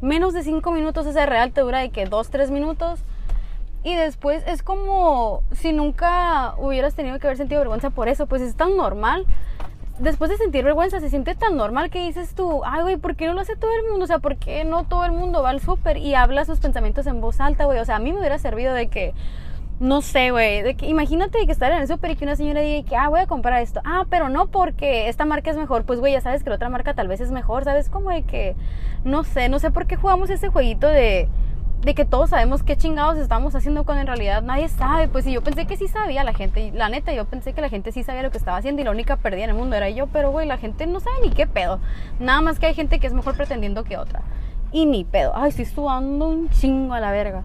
[0.00, 3.00] Menos de cinco minutos, ese real te dura de que dos, tres minutos
[3.86, 8.42] y después es como si nunca hubieras tenido que haber sentido vergüenza por eso, pues
[8.42, 9.24] es tan normal.
[10.00, 13.28] Después de sentir vergüenza se siente tan normal que dices tú, ay güey, ¿por qué
[13.28, 14.02] no lo hace todo el mundo?
[14.02, 17.06] O sea, ¿por qué no todo el mundo va al súper y habla sus pensamientos
[17.06, 17.78] en voz alta, güey?
[17.78, 19.14] O sea, a mí me hubiera servido de que,
[19.78, 22.62] no sé, güey, de que imagínate que estar en el súper y que una señora
[22.62, 23.80] diga que, ah, voy a comprar esto.
[23.84, 25.84] Ah, pero no porque esta marca es mejor.
[25.84, 27.88] Pues, güey, ya sabes que la otra marca tal vez es mejor, ¿sabes?
[27.88, 28.56] Como de que,
[29.04, 31.28] no sé, no sé por qué jugamos ese jueguito de
[31.82, 35.08] de que todos sabemos qué chingados estamos haciendo cuando en realidad nadie sabe.
[35.08, 37.68] Pues si yo pensé que sí sabía la gente, la neta, yo pensé que la
[37.68, 39.88] gente sí sabía lo que estaba haciendo y la única perdida en el mundo era
[39.90, 41.78] yo, pero güey, la gente no sabe ni qué pedo.
[42.18, 44.22] Nada más que hay gente que es mejor pretendiendo que otra.
[44.72, 45.32] Y ni pedo.
[45.34, 47.44] Ay, estoy sudando un chingo a la verga.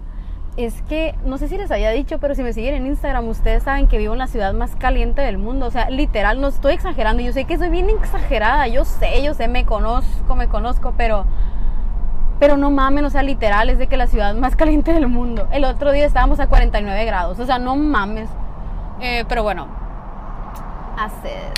[0.58, 3.63] Es que, no sé si les había dicho, pero si me siguen en Instagram, ustedes
[3.63, 5.67] saben que vivo en la ciudad más caliente del mundo.
[5.67, 7.24] O sea, literal, no estoy exagerando.
[7.24, 8.67] Yo sé que soy bien exagerada.
[8.67, 11.26] Yo sé, yo sé, me conozco, me conozco, pero
[12.41, 15.47] pero no mamen, o sea, literal, es de que la ciudad más caliente del mundo.
[15.51, 18.32] El otro día estábamos a 49 grados, o sea, no mames.
[18.99, 19.67] Eh, pero bueno,
[20.97, 21.54] haces.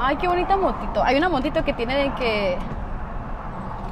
[0.00, 1.04] Ay, qué bonita motito.
[1.04, 2.56] Hay una motito que tiene de que.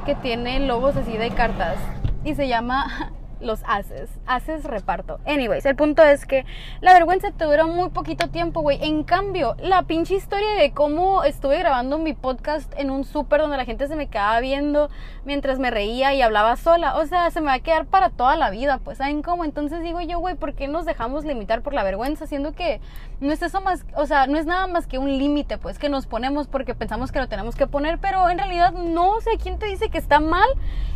[0.07, 1.77] que tiene logos así de cartas.
[2.23, 3.11] Y se llama
[3.43, 4.09] los haces.
[4.25, 5.19] Haces reparto.
[5.25, 6.45] Anyways, el punto es que
[6.81, 8.79] la vergüenza te dura muy poquito tiempo, güey.
[8.81, 13.57] En cambio, la pinche historia de cómo estuve grabando mi podcast en un súper donde
[13.57, 14.89] la gente se me quedaba viendo
[15.25, 16.97] mientras me reía y hablaba sola.
[16.97, 19.45] O sea, se me va a quedar para toda la vida, pues, ¿saben cómo?
[19.45, 22.27] Entonces digo yo, güey, ¿por qué nos dejamos limitar por la vergüenza?
[22.27, 22.79] Siendo que
[23.23, 25.89] no es eso más, o sea, no es nada más que un límite, pues, que
[25.89, 29.33] nos ponemos porque pensamos que lo tenemos que poner, pero en realidad no, o sea,
[29.41, 30.47] ¿quién te dice que está mal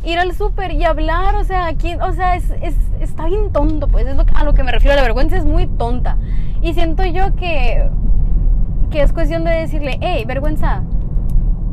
[0.04, 1.36] ir al súper y hablar?
[1.36, 2.52] O sea, ¿quién, o sea, es,
[3.00, 4.96] está bien tonto, pues es lo, a lo que me refiero.
[4.96, 6.18] La vergüenza es muy tonta.
[6.62, 7.90] Y siento yo que,
[8.92, 10.84] que es cuestión de decirle, hey, vergüenza,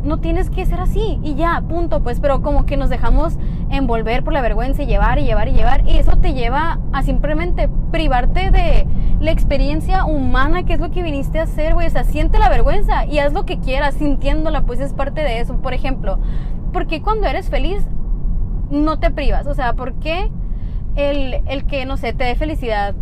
[0.05, 3.39] no tienes que ser así y ya, punto, pues, pero como que nos dejamos
[3.71, 7.03] envolver por la vergüenza y llevar y llevar y llevar y eso te lleva a
[7.03, 8.87] simplemente privarte de
[9.21, 12.49] la experiencia humana que es lo que viniste a hacer, güey, o sea, siente la
[12.49, 16.19] vergüenza y haz lo que quieras sintiéndola, pues es parte de eso, por ejemplo,
[16.73, 17.87] porque cuando eres feliz
[18.71, 20.31] no te privas, o sea, ¿por qué?
[20.97, 22.95] el, el que, no sé, te dé felicidad.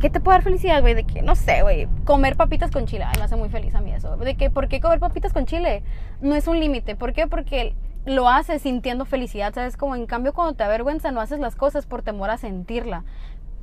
[0.00, 0.94] ¿Qué te puede dar felicidad, güey?
[0.94, 3.04] De que, no sé, güey, comer papitas con chile.
[3.04, 4.16] Ay, me hace muy feliz a mí eso.
[4.16, 5.82] De que, ¿por qué comer papitas con chile?
[6.20, 6.94] No es un límite.
[6.94, 7.26] ¿Por qué?
[7.26, 9.76] Porque lo haces sintiendo felicidad, ¿sabes?
[9.76, 13.04] Como en cambio cuando te avergüenza no haces las cosas por temor a sentirla.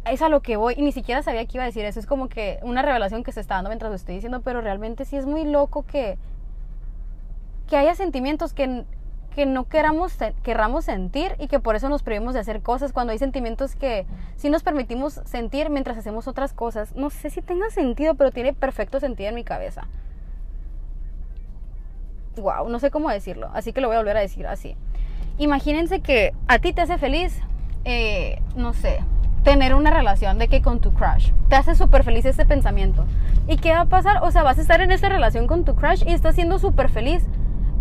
[0.05, 1.99] Es a lo que voy y ni siquiera sabía que iba a decir eso.
[1.99, 5.05] Es como que una revelación que se está dando mientras lo estoy diciendo, pero realmente
[5.05, 6.17] sí es muy loco que,
[7.67, 8.84] que haya sentimientos que
[9.39, 13.13] que no queramos, querramos sentir y que por eso nos prohibimos de hacer cosas cuando
[13.13, 16.93] hay sentimientos que sí nos permitimos sentir mientras hacemos otras cosas.
[16.93, 19.88] No sé si tenga sentido, pero tiene perfecto sentido en mi cabeza.
[22.36, 24.75] Wow, no sé cómo decirlo, así que lo voy a volver a decir así.
[25.38, 27.39] Imagínense que a ti te hace feliz,
[27.86, 28.99] eh, no sé,
[29.45, 31.32] tener una relación de que con tu crush.
[31.47, 33.06] Te hace súper feliz ese pensamiento.
[33.47, 34.21] ¿Y qué va a pasar?
[34.21, 36.89] O sea, vas a estar en esta relación con tu crush y estás siendo súper
[36.89, 37.23] feliz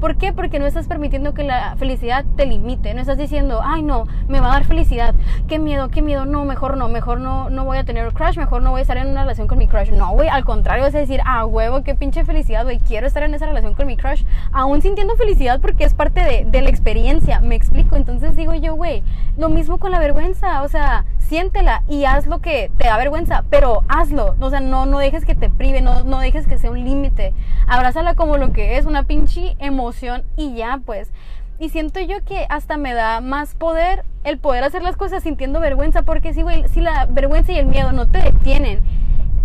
[0.01, 0.33] ¿Por qué?
[0.33, 2.95] Porque no estás permitiendo que la felicidad te limite.
[2.95, 5.15] No estás diciendo, ay no, me va a dar felicidad.
[5.49, 6.25] Qué miedo, qué miedo.
[6.25, 8.97] No, mejor no, mejor no, no voy a tener crush, mejor no voy a estar
[8.97, 9.91] en una relación con mi crush.
[9.91, 12.79] No, güey, al contrario, vas a decir, ah, huevo, qué pinche felicidad, güey.
[12.79, 14.25] Quiero estar en esa relación con mi crush.
[14.53, 17.41] Aún sintiendo felicidad porque es parte de, de la experiencia.
[17.41, 17.97] Me explico.
[17.97, 19.03] Entonces digo yo, güey,
[19.37, 20.63] lo mismo con la vergüenza.
[20.63, 24.35] O sea, siéntela y haz lo que te da vergüenza, pero hazlo.
[24.41, 27.35] O sea, no, no dejes que te prive, no, no dejes que sea un límite.
[27.67, 31.11] Abrázala como lo que es, una pinche emoción y ya, pues.
[31.61, 35.61] Y siento yo que hasta me da más poder el poder hacer las cosas sintiendo
[35.61, 38.81] vergüenza, porque si, si la vergüenza y el miedo no te detienen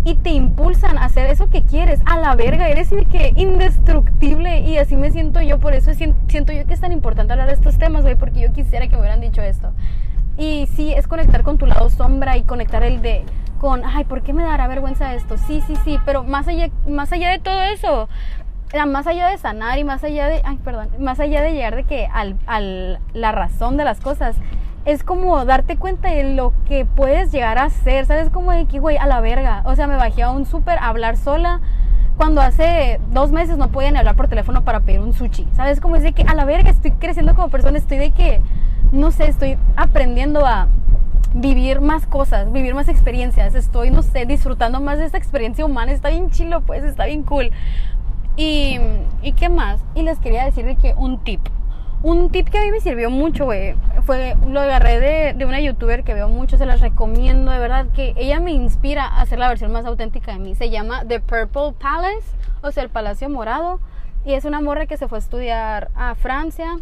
[0.04, 2.90] y te impulsan a hacer eso que quieres, a la verga, eres
[3.36, 7.48] indestructible y así me siento yo, por eso siento yo que es tan importante hablar
[7.48, 9.72] de estos temas, güey, porque yo quisiera que me hubieran dicho esto.
[10.36, 13.24] Y sí, es conectar con tu lado sombra y conectar el de
[13.60, 15.38] con, ay, ¿por qué me dará vergüenza esto?
[15.38, 18.08] Sí, sí, sí, pero más allá, más allá de todo eso,
[18.86, 21.84] más allá de sanar y más allá de, ay, perdón, más allá de llegar de
[21.84, 24.36] que al, al, la razón de las cosas,
[24.84, 28.28] es como darte cuenta de lo que puedes llegar a hacer, ¿sabes?
[28.28, 29.62] Como de que, güey, a la verga.
[29.64, 31.60] O sea, me bajé a un súper hablar sola
[32.16, 35.46] cuando hace dos meses no podía ni hablar por teléfono para pedir un sushi.
[35.54, 35.80] ¿Sabes?
[35.80, 38.40] Como es de que, a la verga, estoy creciendo como persona, estoy de que
[38.92, 40.68] no sé, estoy aprendiendo a
[41.34, 43.54] vivir más cosas, vivir más experiencias.
[43.54, 45.92] Estoy, no sé, disfrutando más de esta experiencia humana.
[45.92, 47.50] Está bien chilo, pues, está bien cool.
[48.36, 48.78] Y,
[49.22, 49.80] ¿y qué más?
[49.94, 51.40] Y les quería decir de que un tip.
[52.04, 55.58] Un tip que a mí me sirvió mucho, güey, fue, lo agarré de, de, una
[55.58, 59.38] youtuber que veo mucho, se las recomiendo, de verdad, que ella me inspira a hacer
[59.38, 60.54] la versión más auténtica de mí.
[60.54, 62.26] Se llama The Purple Palace,
[62.60, 63.80] o sea, el Palacio Morado.
[64.26, 66.76] Y es una morra que se fue a estudiar a Francia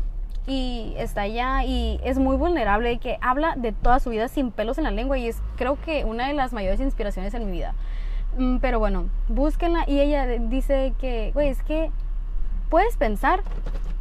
[0.48, 4.76] y está allá y es muy vulnerable que habla de toda su vida sin pelos
[4.78, 7.74] en la lengua y es creo que una de las mayores inspiraciones en mi vida.
[8.36, 11.92] Mm, pero bueno, búsquenla y ella dice que, güey, es que
[12.70, 13.44] puedes pensar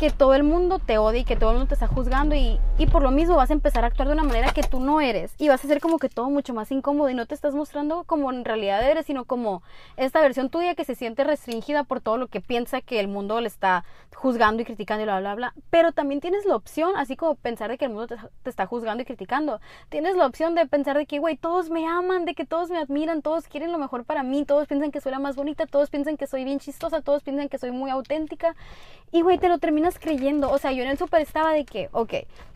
[0.02, 2.60] que todo el mundo te odia y que todo el mundo te está juzgando y,
[2.80, 5.00] y, por lo mismo vas a empezar a actuar de una manera que tú no
[5.00, 7.54] eres y vas a ser como que todo mucho más incómodo y no te estás
[7.54, 9.62] mostrando como en realidad eres, sino como
[9.98, 13.40] esta versión tuya que se siente restringida por todo lo que piensa que el mundo
[13.42, 13.86] le está
[14.16, 15.54] juzgando y criticando y bla, bla, bla.
[15.70, 18.66] Pero también tienes la opción, así como pensar de que el mundo te, te está
[18.66, 22.34] juzgando y criticando, tienes la opción de pensar de que, güey, todos me aman, de
[22.34, 25.20] que todos me admiran, todos quieren lo mejor para mí, todos piensan que soy la
[25.20, 28.56] más bonita, todos piensan que soy bien chistosa, todos piensan que soy muy auténtica
[29.14, 30.50] y, güey, te lo terminas creyendo.
[30.52, 32.14] O sea, yo en el súper estaba de que, ok,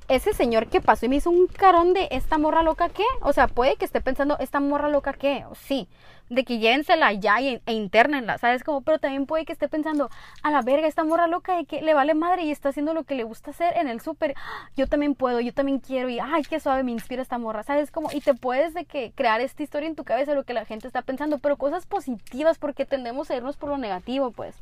[0.08, 3.06] ese señor que pasó y me hizo un carón de esta morra loca, ¿qué?
[3.22, 5.44] O sea, puede que esté pensando, ¿esta morra loca qué?
[5.54, 5.88] Sí,
[6.30, 8.64] de que llévensela ya e, e internenla, ¿sabes?
[8.64, 10.10] Como, pero también puede que esté pensando,
[10.44, 13.04] a la verga, esta morra loca de que le vale madre y está haciendo lo
[13.04, 14.36] que le gusta hacer en el súper.
[14.76, 17.90] Yo también puedo, yo también quiero y, ay, qué suave me inspira esta morra, ¿sabes?
[17.90, 20.66] Como, y te puedes de que crear esta historia en tu cabeza lo que la
[20.66, 24.56] gente está pensando, pero cosas positivas porque tendemos a irnos por lo negativo, pues.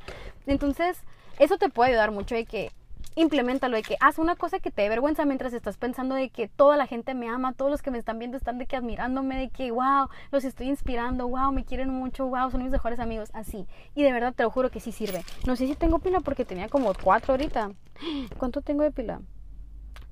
[0.47, 1.01] Entonces,
[1.39, 2.72] eso te puede ayudar mucho de que
[3.15, 6.48] implementalo, de que haz una cosa que te dé vergüenza mientras estás pensando de que
[6.48, 9.38] toda la gente me ama, todos los que me están viendo están de que admirándome,
[9.38, 13.30] de que wow, los estoy inspirando, wow, me quieren mucho, wow, son mis mejores amigos,
[13.34, 13.67] así.
[13.96, 15.24] Y de verdad te lo juro que sí sirve.
[15.46, 17.72] No sé si tengo pila porque tenía como cuatro ahorita.
[18.38, 19.22] ¿Cuánto tengo de pila?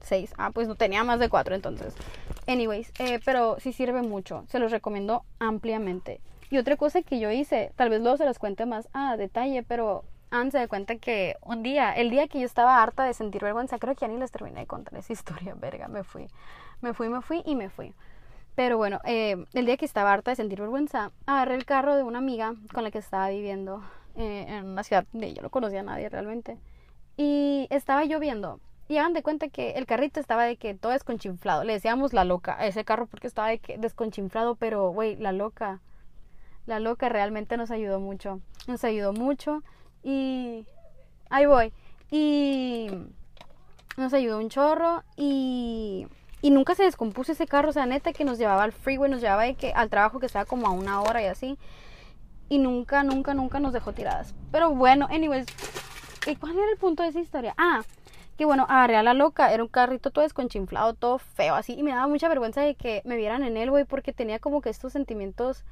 [0.01, 0.33] Seis.
[0.37, 1.95] Ah, pues no tenía más de cuatro entonces.
[2.47, 4.45] Anyways, eh, pero sí sirve mucho.
[4.47, 6.21] Se los recomiendo ampliamente.
[6.49, 9.63] Y otra cosa que yo hice, tal vez luego se las cuente más a detalle,
[9.63, 13.13] pero Anne se da cuenta que un día, el día que yo estaba harta de
[13.13, 16.27] sentir vergüenza, creo que ya ni les terminé de contar esa historia, verga, me fui.
[16.81, 17.93] Me fui, me fui y me fui.
[18.55, 22.03] Pero bueno, eh, el día que estaba harta de sentir vergüenza, agarré el carro de
[22.03, 23.83] una amiga con la que estaba viviendo
[24.15, 26.57] eh, en una ciudad donde yo no conocía a nadie realmente.
[27.17, 28.59] Y estaba lloviendo.
[28.87, 31.63] Y hagan de cuenta que el carrito estaba de que todo desconchinflado.
[31.63, 35.31] Le decíamos la loca a ese carro porque estaba de que desconchinflado, pero güey, la
[35.31, 35.79] loca.
[36.65, 38.41] La loca realmente nos ayudó mucho.
[38.67, 39.63] Nos ayudó mucho.
[40.03, 40.65] Y
[41.29, 41.73] ahí voy.
[42.09, 42.89] Y
[43.97, 46.07] nos ayudó un chorro y,
[46.41, 47.69] y nunca se descompuso ese carro.
[47.69, 50.67] O sea, neta que nos llevaba al freeway, nos llevaba al trabajo que estaba como
[50.67, 51.57] a una hora y así.
[52.49, 54.33] Y nunca, nunca, nunca nos dejó tiradas.
[54.51, 55.45] Pero bueno, anyways.
[56.27, 57.55] ¿Y cuál era el punto de esa historia?
[57.57, 57.81] Ah,
[58.37, 59.53] que bueno, agarré a la loca.
[59.53, 61.73] Era un carrito todo desconchinflado, todo feo así.
[61.73, 64.61] Y me daba mucha vergüenza de que me vieran en él, güey, porque tenía como
[64.61, 65.63] que estos sentimientos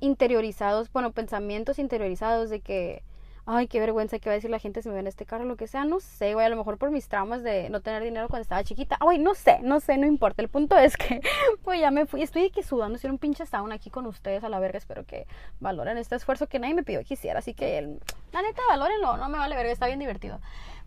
[0.00, 3.02] interiorizados, bueno, pensamientos interiorizados de que
[3.50, 5.46] ay, qué vergüenza que va a decir la gente si me ve en este carro,
[5.46, 8.02] lo que sea, no sé, güey, a lo mejor por mis traumas de no tener
[8.02, 11.22] dinero cuando estaba chiquita, güey, no sé, no sé, no importa, el punto es que,
[11.64, 14.50] pues ya me fui, estoy que sudando, estoy un pinche sound aquí con ustedes a
[14.50, 15.26] la verga, espero que
[15.60, 17.96] valoren este esfuerzo que nadie me pidió que hiciera, así que,
[18.32, 20.40] la neta, valórenlo, no me vale verga, está bien divertido.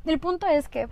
[0.06, 0.88] El punto es que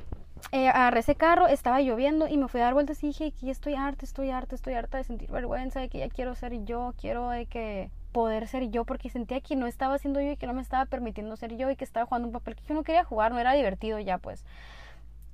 [0.52, 3.52] eh, agarré ese carro, estaba lloviendo y me fui a dar vueltas y dije que
[3.52, 6.96] estoy harta, estoy harta, estoy harta de sentir vergüenza, de que ya quiero ser yo,
[7.00, 10.47] quiero de que poder ser yo porque sentía que no estaba siendo yo y que
[10.47, 12.84] no me estaba permitiendo ser yo y que estaba jugando un papel que yo no
[12.84, 14.45] quería jugar, no era divertido ya pues.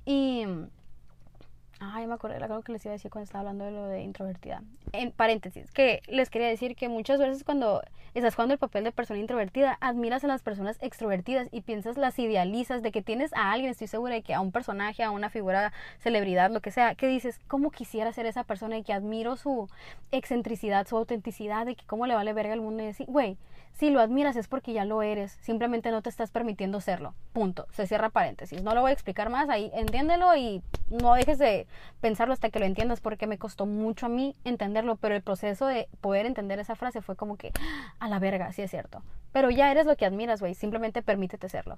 [0.04, 0.46] Y
[1.78, 4.00] Ay, me acordé de que les iba a decir cuando estaba hablando de lo de
[4.00, 4.62] introvertida.
[4.92, 7.82] En paréntesis, que les quería decir que muchas veces cuando
[8.14, 12.18] estás jugando el papel de persona introvertida, admiras a las personas extrovertidas y piensas, las
[12.18, 15.28] idealizas de que tienes a alguien, estoy segura de que a un personaje, a una
[15.28, 19.36] figura, celebridad, lo que sea, que dices, ¿cómo quisiera ser esa persona y que admiro
[19.36, 19.68] su
[20.12, 23.36] excentricidad, su autenticidad, de que cómo le vale verga al mundo y decir, güey,
[23.76, 27.14] si lo admiras es porque ya lo eres, simplemente no te estás permitiendo serlo.
[27.34, 27.66] Punto.
[27.72, 28.62] Se cierra paréntesis.
[28.62, 31.66] No lo voy a explicar más, ahí entiéndelo y no dejes de
[32.00, 35.66] pensarlo hasta que lo entiendas porque me costó mucho a mí entenderlo, pero el proceso
[35.66, 37.52] de poder entender esa frase fue como que
[37.98, 39.02] a la verga, sí es cierto.
[39.32, 41.76] Pero ya eres lo que admiras, güey, simplemente permítete serlo.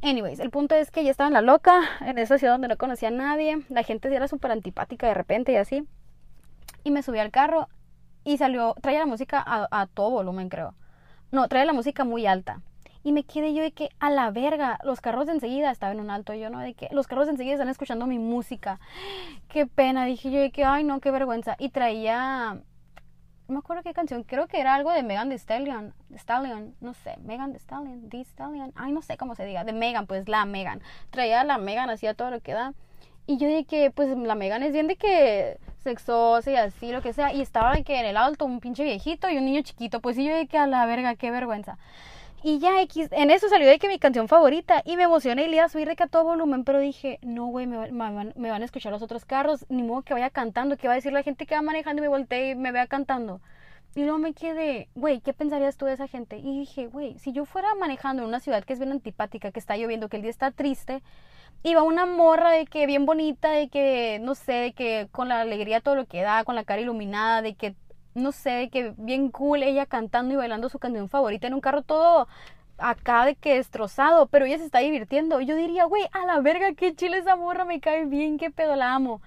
[0.00, 2.78] Anyways, el punto es que ya estaba en la loca, en esa ciudad donde no
[2.78, 5.86] conocía a nadie, la gente era súper antipática de repente y así.
[6.82, 7.68] Y me subí al carro
[8.24, 10.74] y salió, traía la música a todo volumen, creo
[11.32, 12.60] no, trae la música muy alta.
[13.02, 16.00] Y me quedé yo de que a la verga, los carros de enseguida, estaba en
[16.00, 16.58] un alto yo, ¿no?
[16.58, 18.80] De que los carros de enseguida están escuchando mi música.
[19.48, 21.54] Qué pena, dije yo de que, ay no, qué vergüenza.
[21.58, 22.60] Y traía,
[23.48, 26.94] no me acuerdo qué canción, creo que era algo de Megan Thee Stallion, Stallion, no
[26.94, 30.28] sé, Megan Thee Stallion, Thee Stallion, ay no sé cómo se diga, de Megan, pues
[30.28, 30.82] la Megan.
[31.10, 32.74] Traía la Megan, hacía todo lo que da.
[33.26, 37.02] Y yo de que, pues la Megan es bien de que sexosa y así, lo
[37.02, 37.32] que sea.
[37.32, 40.00] Y estaba que en el alto un pinche viejito y un niño chiquito.
[40.00, 41.78] Pues sí, yo de que a la verga, qué vergüenza.
[42.42, 45.56] Y ya en eso salió de que mi canción favorita y me emocioné y le
[45.56, 48.62] iba a subir de que a todo volumen, pero dije, no, güey, me, me, van
[48.62, 51.24] a escuchar los otros carros, ni modo que vaya cantando, que va a decir la
[51.24, 53.40] gente que va manejando y me volteé y me vea cantando.
[53.96, 56.38] Y luego me quedé, güey, ¿qué pensarías tú de esa gente?
[56.38, 59.58] Y dije, güey, si yo fuera manejando en una ciudad que es bien antipática, que
[59.58, 61.02] está lloviendo, que el día está triste,
[61.62, 65.40] iba una morra de que bien bonita, de que, no sé, de que con la
[65.40, 67.74] alegría todo lo que da, con la cara iluminada, de que,
[68.14, 71.60] no sé, de que bien cool ella cantando y bailando su canción favorita en un
[71.60, 72.28] carro todo
[72.78, 75.40] acá de que destrozado, pero ella se está divirtiendo.
[75.40, 78.76] Yo diría, güey, a la verga, qué chile esa morra, me cae bien, qué pedo
[78.76, 79.20] la amo.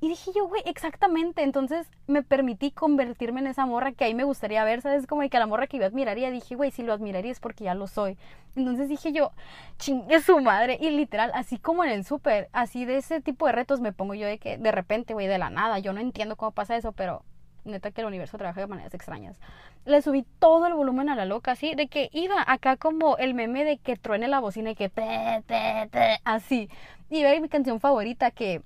[0.00, 1.42] Y dije yo, güey, exactamente.
[1.42, 5.06] Entonces me permití convertirme en esa morra que ahí me gustaría ver, ¿sabes?
[5.06, 6.30] Como que la morra que yo admiraría.
[6.30, 8.18] Dije, güey, si lo admiraría es porque ya lo soy.
[8.54, 9.32] Entonces dije yo,
[9.78, 10.78] chingue su madre.
[10.80, 14.14] Y literal, así como en el súper, así de ese tipo de retos me pongo
[14.14, 15.78] yo de que de repente, güey, de la nada.
[15.78, 17.22] Yo no entiendo cómo pasa eso, pero
[17.64, 19.40] neta que el universo trabaja de maneras extrañas.
[19.86, 23.34] Le subí todo el volumen a la loca, así, de que iba acá como el
[23.34, 26.68] meme de que truene la bocina y que te, te, te, así.
[27.08, 28.62] Y ve mi canción favorita que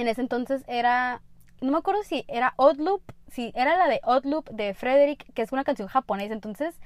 [0.00, 1.22] en ese entonces era,
[1.60, 5.32] no me acuerdo si era Odd Loop, si era la de Odd Loop de Frederick,
[5.32, 6.34] que es una canción japonesa.
[6.34, 6.78] Entonces,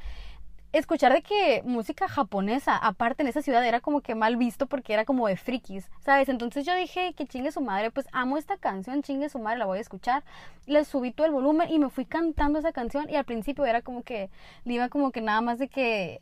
[0.73, 4.93] escuchar de que música japonesa, aparte en esa ciudad, era como que mal visto porque
[4.93, 6.29] era como de frikis, ¿sabes?
[6.29, 9.67] Entonces yo dije que chingue su madre, pues amo esta canción, chingue su madre, la
[9.67, 10.25] voy a escuchar.
[10.67, 13.83] Le subí todo el volumen y me fui cantando esa canción y al principio era
[13.83, 14.31] como que,
[14.65, 16.21] le iba como que nada más de que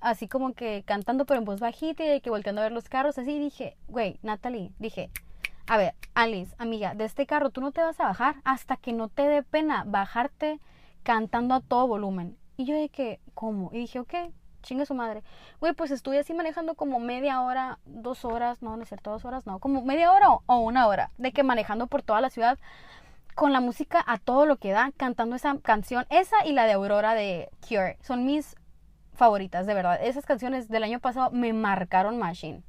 [0.00, 3.18] así como que cantando pero en voz bajita y que volteando a ver los carros,
[3.18, 5.10] así dije, güey, Natalie, dije,
[5.66, 8.92] a ver, Alice, amiga, de este carro tú no te vas a bajar hasta que
[8.92, 10.60] no te dé pena bajarte
[11.02, 12.36] cantando a todo volumen.
[12.56, 13.70] Y yo dije, ¿cómo?
[13.72, 14.14] Y dije, ok,
[14.62, 15.22] chingue su madre.
[15.60, 19.24] Güey, pues estuve así manejando como media hora, dos horas, no, no es cierto, dos
[19.24, 22.58] horas, no, como media hora o una hora, de que manejando por toda la ciudad
[23.34, 26.72] con la música a todo lo que da, cantando esa canción, esa y la de
[26.72, 28.56] Aurora de Cure, son mis
[29.12, 29.98] favoritas, de verdad.
[30.02, 32.62] Esas canciones del año pasado me marcaron Machine.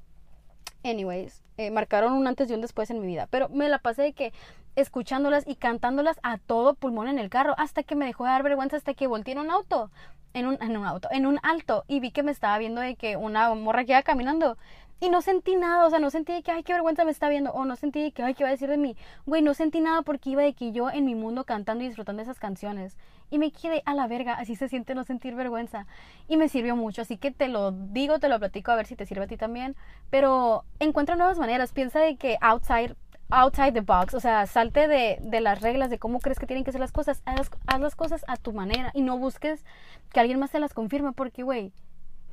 [0.84, 3.28] Anyways, eh, marcaron un antes y un después en mi vida.
[3.30, 4.34] Pero me la pasé de que
[4.75, 8.43] escuchándolas y cantándolas a todo pulmón en el carro hasta que me dejó de dar
[8.43, 9.89] vergüenza hasta que volteé en un auto.
[10.34, 11.84] En un, en un auto, en un alto.
[11.88, 14.57] Y vi que me estaba viendo de que una morra que iba caminando.
[14.99, 17.51] Y no sentí nada, o sea, no sentí que, ay, qué vergüenza me está viendo,
[17.51, 18.95] o no sentí de que, ay, qué va a decir de mí.
[19.28, 22.19] Güey, no sentí nada porque iba de que yo en mi mundo cantando y disfrutando
[22.19, 22.97] de esas canciones.
[23.30, 25.86] Y me quedé a la verga, así se siente no sentir vergüenza.
[26.28, 28.95] Y me sirvió mucho, así que te lo digo, te lo platico a ver si
[28.95, 29.75] te sirve a ti también.
[30.09, 32.95] Pero encuentra nuevas maneras, piensa de que outside
[33.30, 36.63] outside the box, o sea, salte de, de, las reglas de cómo crees que tienen
[36.63, 39.65] que ser las cosas, haz, haz, las cosas a tu manera y no busques
[40.13, 41.73] que alguien más te las confirme, porque, güey,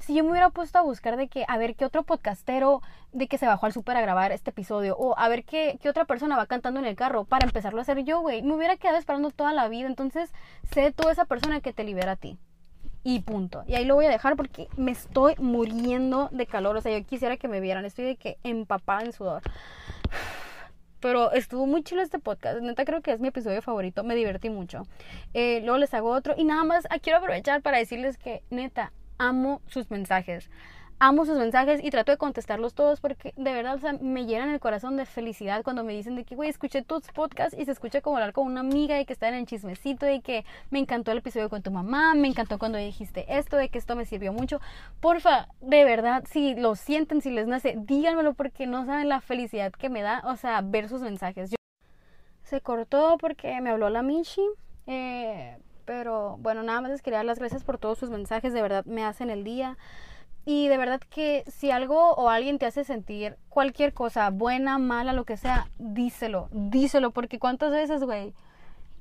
[0.04, 2.82] si yo me hubiera puesto a buscar de que, a ver qué otro podcastero
[3.12, 5.88] de que se bajó al súper a grabar este episodio, o a ver qué, qué
[5.88, 8.76] otra persona va cantando en el carro para empezarlo a hacer yo, güey, me hubiera
[8.76, 9.86] quedado esperando toda la vida.
[9.86, 10.30] Entonces,
[10.72, 12.38] sé tú esa persona que te libera a ti.
[13.02, 13.64] Y punto.
[13.66, 16.76] Y ahí lo voy a dejar porque me estoy muriendo de calor.
[16.76, 17.84] O sea, yo quisiera que me vieran.
[17.84, 19.42] Estoy de que empapada en sudor.
[21.00, 22.60] Pero estuvo muy chido este podcast.
[22.60, 24.04] Neta, creo que es mi episodio favorito.
[24.04, 24.84] Me divertí mucho.
[25.34, 26.34] Eh, luego les hago otro.
[26.34, 30.50] Y nada más, ah, quiero aprovechar para decirles que, neta, amo sus mensajes.
[31.00, 34.96] amo sus mensajes y trato de contestarlos todos porque de verdad, me llenan el corazón
[34.96, 38.16] de felicidad cuando me dicen de que, güey, escuché tus podcasts y se escucha como
[38.16, 41.18] hablar con una amiga y que está en el chismecito y que me encantó el
[41.18, 44.60] episodio con tu mamá, me encantó cuando dijiste esto, de que esto me sirvió mucho.
[45.00, 49.72] Porfa, de verdad, si lo sienten, si les nace, díganmelo porque no saben la felicidad
[49.72, 51.54] que me da, o sea, ver sus mensajes.
[52.44, 54.42] Se cortó porque me habló la Michi.
[54.86, 58.62] Eh, pero bueno, nada más les quería dar las gracias por todos sus mensajes, de
[58.62, 59.76] verdad me hacen el día.
[60.46, 65.14] Y de verdad que si algo o alguien te hace sentir cualquier cosa, buena, mala,
[65.14, 68.34] lo que sea, díselo, díselo, porque cuántas veces, güey,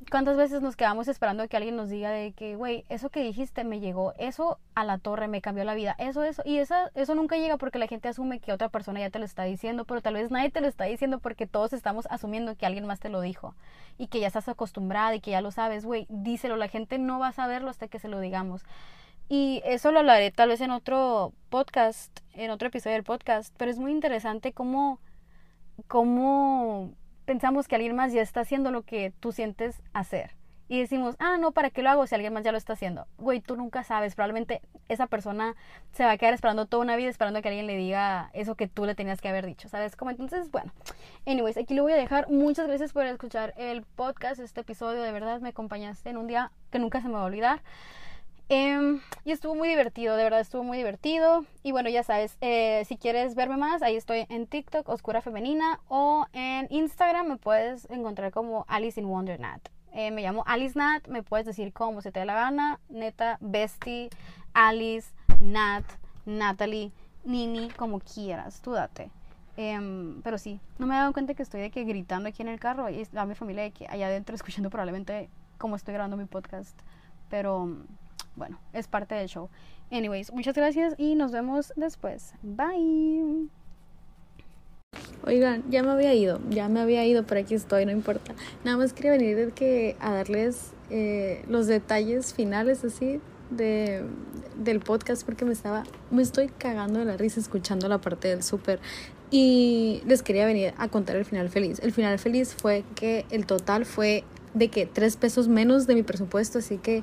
[0.10, 3.64] ¿Cuántas veces nos quedamos esperando que alguien nos diga de que, güey, eso que dijiste
[3.64, 7.16] me llegó, eso a la torre me cambió la vida, eso, eso, y esa, eso
[7.16, 10.02] nunca llega porque la gente asume que otra persona ya te lo está diciendo, pero
[10.02, 13.10] tal vez nadie te lo está diciendo porque todos estamos asumiendo que alguien más te
[13.10, 13.56] lo dijo
[13.98, 17.20] y que ya estás acostumbrada y que ya lo sabes, güey, díselo, la gente no
[17.20, 18.64] va a saberlo hasta que se lo digamos.
[19.30, 23.72] Y eso lo hablaré tal vez en otro podcast, en otro episodio del podcast, pero
[23.72, 25.00] es muy interesante cómo,
[25.88, 26.94] cómo
[27.26, 30.32] pensamos que alguien más ya está haciendo lo que tú sientes hacer.
[30.70, 33.06] Y decimos, ah, no, ¿para qué lo hago si alguien más ya lo está haciendo?
[33.18, 34.16] Güey, tú nunca sabes.
[34.16, 35.56] Probablemente esa persona
[35.92, 38.68] se va a quedar esperando toda una vida esperando que alguien le diga eso que
[38.68, 39.96] tú le tenías que haber dicho, ¿sabes?
[39.96, 40.72] Como entonces, bueno.
[41.28, 42.30] Anyways, aquí lo voy a dejar.
[42.30, 45.02] Muchas gracias por escuchar el podcast, este episodio.
[45.02, 47.62] De verdad, me acompañaste en un día que nunca se me va a olvidar.
[48.56, 51.44] Em, y estuvo muy divertido, de verdad estuvo muy divertido.
[51.64, 55.80] Y bueno, ya sabes, eh, si quieres verme más, ahí estoy en TikTok, Oscura Femenina,
[55.88, 59.60] o en Instagram me puedes encontrar como Alice in Wonder Nat.
[59.92, 63.40] Eh, me llamo Alice Nat, me puedes decir como se te dé la gana, neta,
[63.42, 64.12] Bestie,
[64.54, 65.86] Alice, Nat,
[66.28, 66.92] Natalie,
[67.24, 69.10] Nini, como quieras, tú date.
[69.58, 72.50] Em, pero sí, no me he dado cuenta que estoy de que gritando aquí en
[72.50, 76.18] el carro y a mi familia de que allá adentro escuchando probablemente como estoy grabando
[76.18, 76.80] mi podcast.
[77.32, 77.68] Pero
[78.36, 79.50] bueno, es parte del show.
[79.92, 82.34] Anyways, muchas gracias y nos vemos después.
[82.42, 83.50] Bye.
[85.26, 88.34] Oigan, ya me había ido, ya me había ido, pero aquí estoy, no importa.
[88.64, 94.04] Nada más quería venir que, a darles eh, los detalles finales así de,
[94.58, 98.44] del podcast porque me estaba, me estoy cagando de la risa escuchando la parte del
[98.44, 98.80] súper
[99.32, 101.80] y les quería venir a contar el final feliz.
[101.82, 104.24] El final feliz fue que el total fue
[104.54, 107.02] de que tres pesos menos de mi presupuesto, así que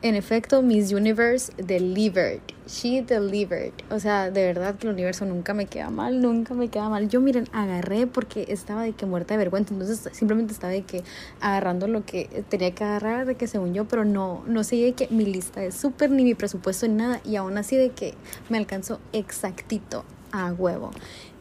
[0.00, 2.40] en efecto, Miss Universe delivered.
[2.68, 3.72] She delivered.
[3.90, 7.08] O sea, de verdad que el universo nunca me queda mal, nunca me queda mal.
[7.08, 9.74] Yo, miren, agarré porque estaba de que muerta de vergüenza.
[9.74, 11.02] Entonces, simplemente estaba de que
[11.40, 14.92] agarrando lo que tenía que agarrar, de que según yo, pero no, no sé de
[14.92, 17.20] que mi lista es súper, ni mi presupuesto, ni nada.
[17.24, 18.14] Y aún así, de que
[18.50, 20.92] me alcanzó exactito a huevo.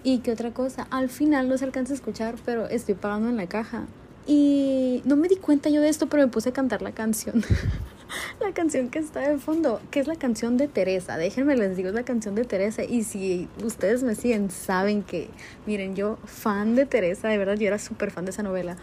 [0.04, 3.38] Y qué otra cosa, al final no se alcanza a escuchar, pero estoy pagando en
[3.38, 3.86] la caja.
[4.26, 7.44] Y no me di cuenta yo de esto, pero me puse a cantar la canción.
[8.40, 11.18] la canción que está de fondo, que es la canción de Teresa.
[11.18, 12.84] Déjenme les digo, es la canción de Teresa.
[12.84, 15.30] Y si ustedes me siguen, saben que,
[15.66, 18.78] miren, yo fan de Teresa, de verdad, yo era súper fan de esa novela.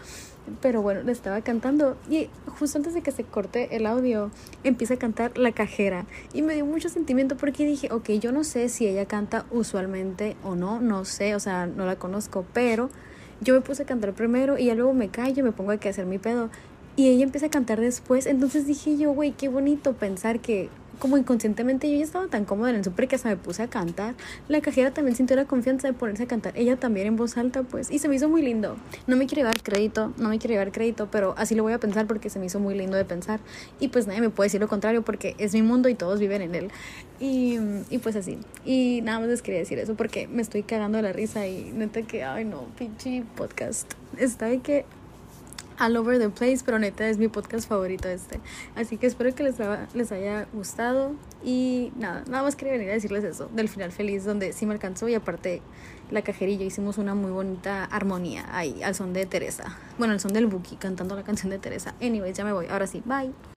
[0.61, 4.29] Pero bueno, le estaba cantando y justo antes de que se corte el audio,
[4.63, 6.05] empieza a cantar La Cajera.
[6.33, 10.35] Y me dio mucho sentimiento porque dije, ok, yo no sé si ella canta usualmente
[10.43, 12.91] o no, no sé, o sea, no la conozco, pero
[13.41, 15.89] yo me puse a cantar primero y ya luego me callo, me pongo a que
[15.89, 16.49] hacer mi pedo.
[16.95, 18.25] Y ella empieza a cantar después.
[18.25, 20.69] Entonces dije yo, güey, qué bonito pensar que
[20.99, 24.15] como inconscientemente yo ya estaba tan cómoda en el súper que me puse a cantar.
[24.47, 26.53] La cajera también sintió la confianza de ponerse a cantar.
[26.55, 27.91] Ella también en voz alta, pues.
[27.91, 28.77] Y se me hizo muy lindo.
[29.07, 31.79] No me quiere llevar crédito, no me quiere llevar crédito, pero así lo voy a
[31.79, 33.39] pensar porque se me hizo muy lindo de pensar.
[33.79, 36.41] Y pues nadie me puede decir lo contrario porque es mi mundo y todos viven
[36.41, 36.71] en él.
[37.19, 37.57] Y,
[37.89, 38.37] y pues así.
[38.65, 42.01] Y nada más les quería decir eso porque me estoy cagando la risa y neta
[42.03, 43.93] que, ay no, pinche podcast.
[44.17, 44.85] Está de que
[45.79, 48.39] all over the place, pero neta es mi podcast favorito este.
[48.75, 49.55] Así que espero que les,
[49.93, 51.13] les haya gustado
[51.43, 54.73] y nada, nada más quería venir a decirles eso, del final feliz, donde sí me
[54.73, 55.61] alcanzó y aparte
[56.11, 59.77] la cajerilla hicimos una muy bonita armonía ahí, al son de Teresa.
[59.97, 61.95] Bueno, al son del Buki, cantando la canción de Teresa.
[62.01, 63.31] Anyways, ya me voy, ahora sí, bye.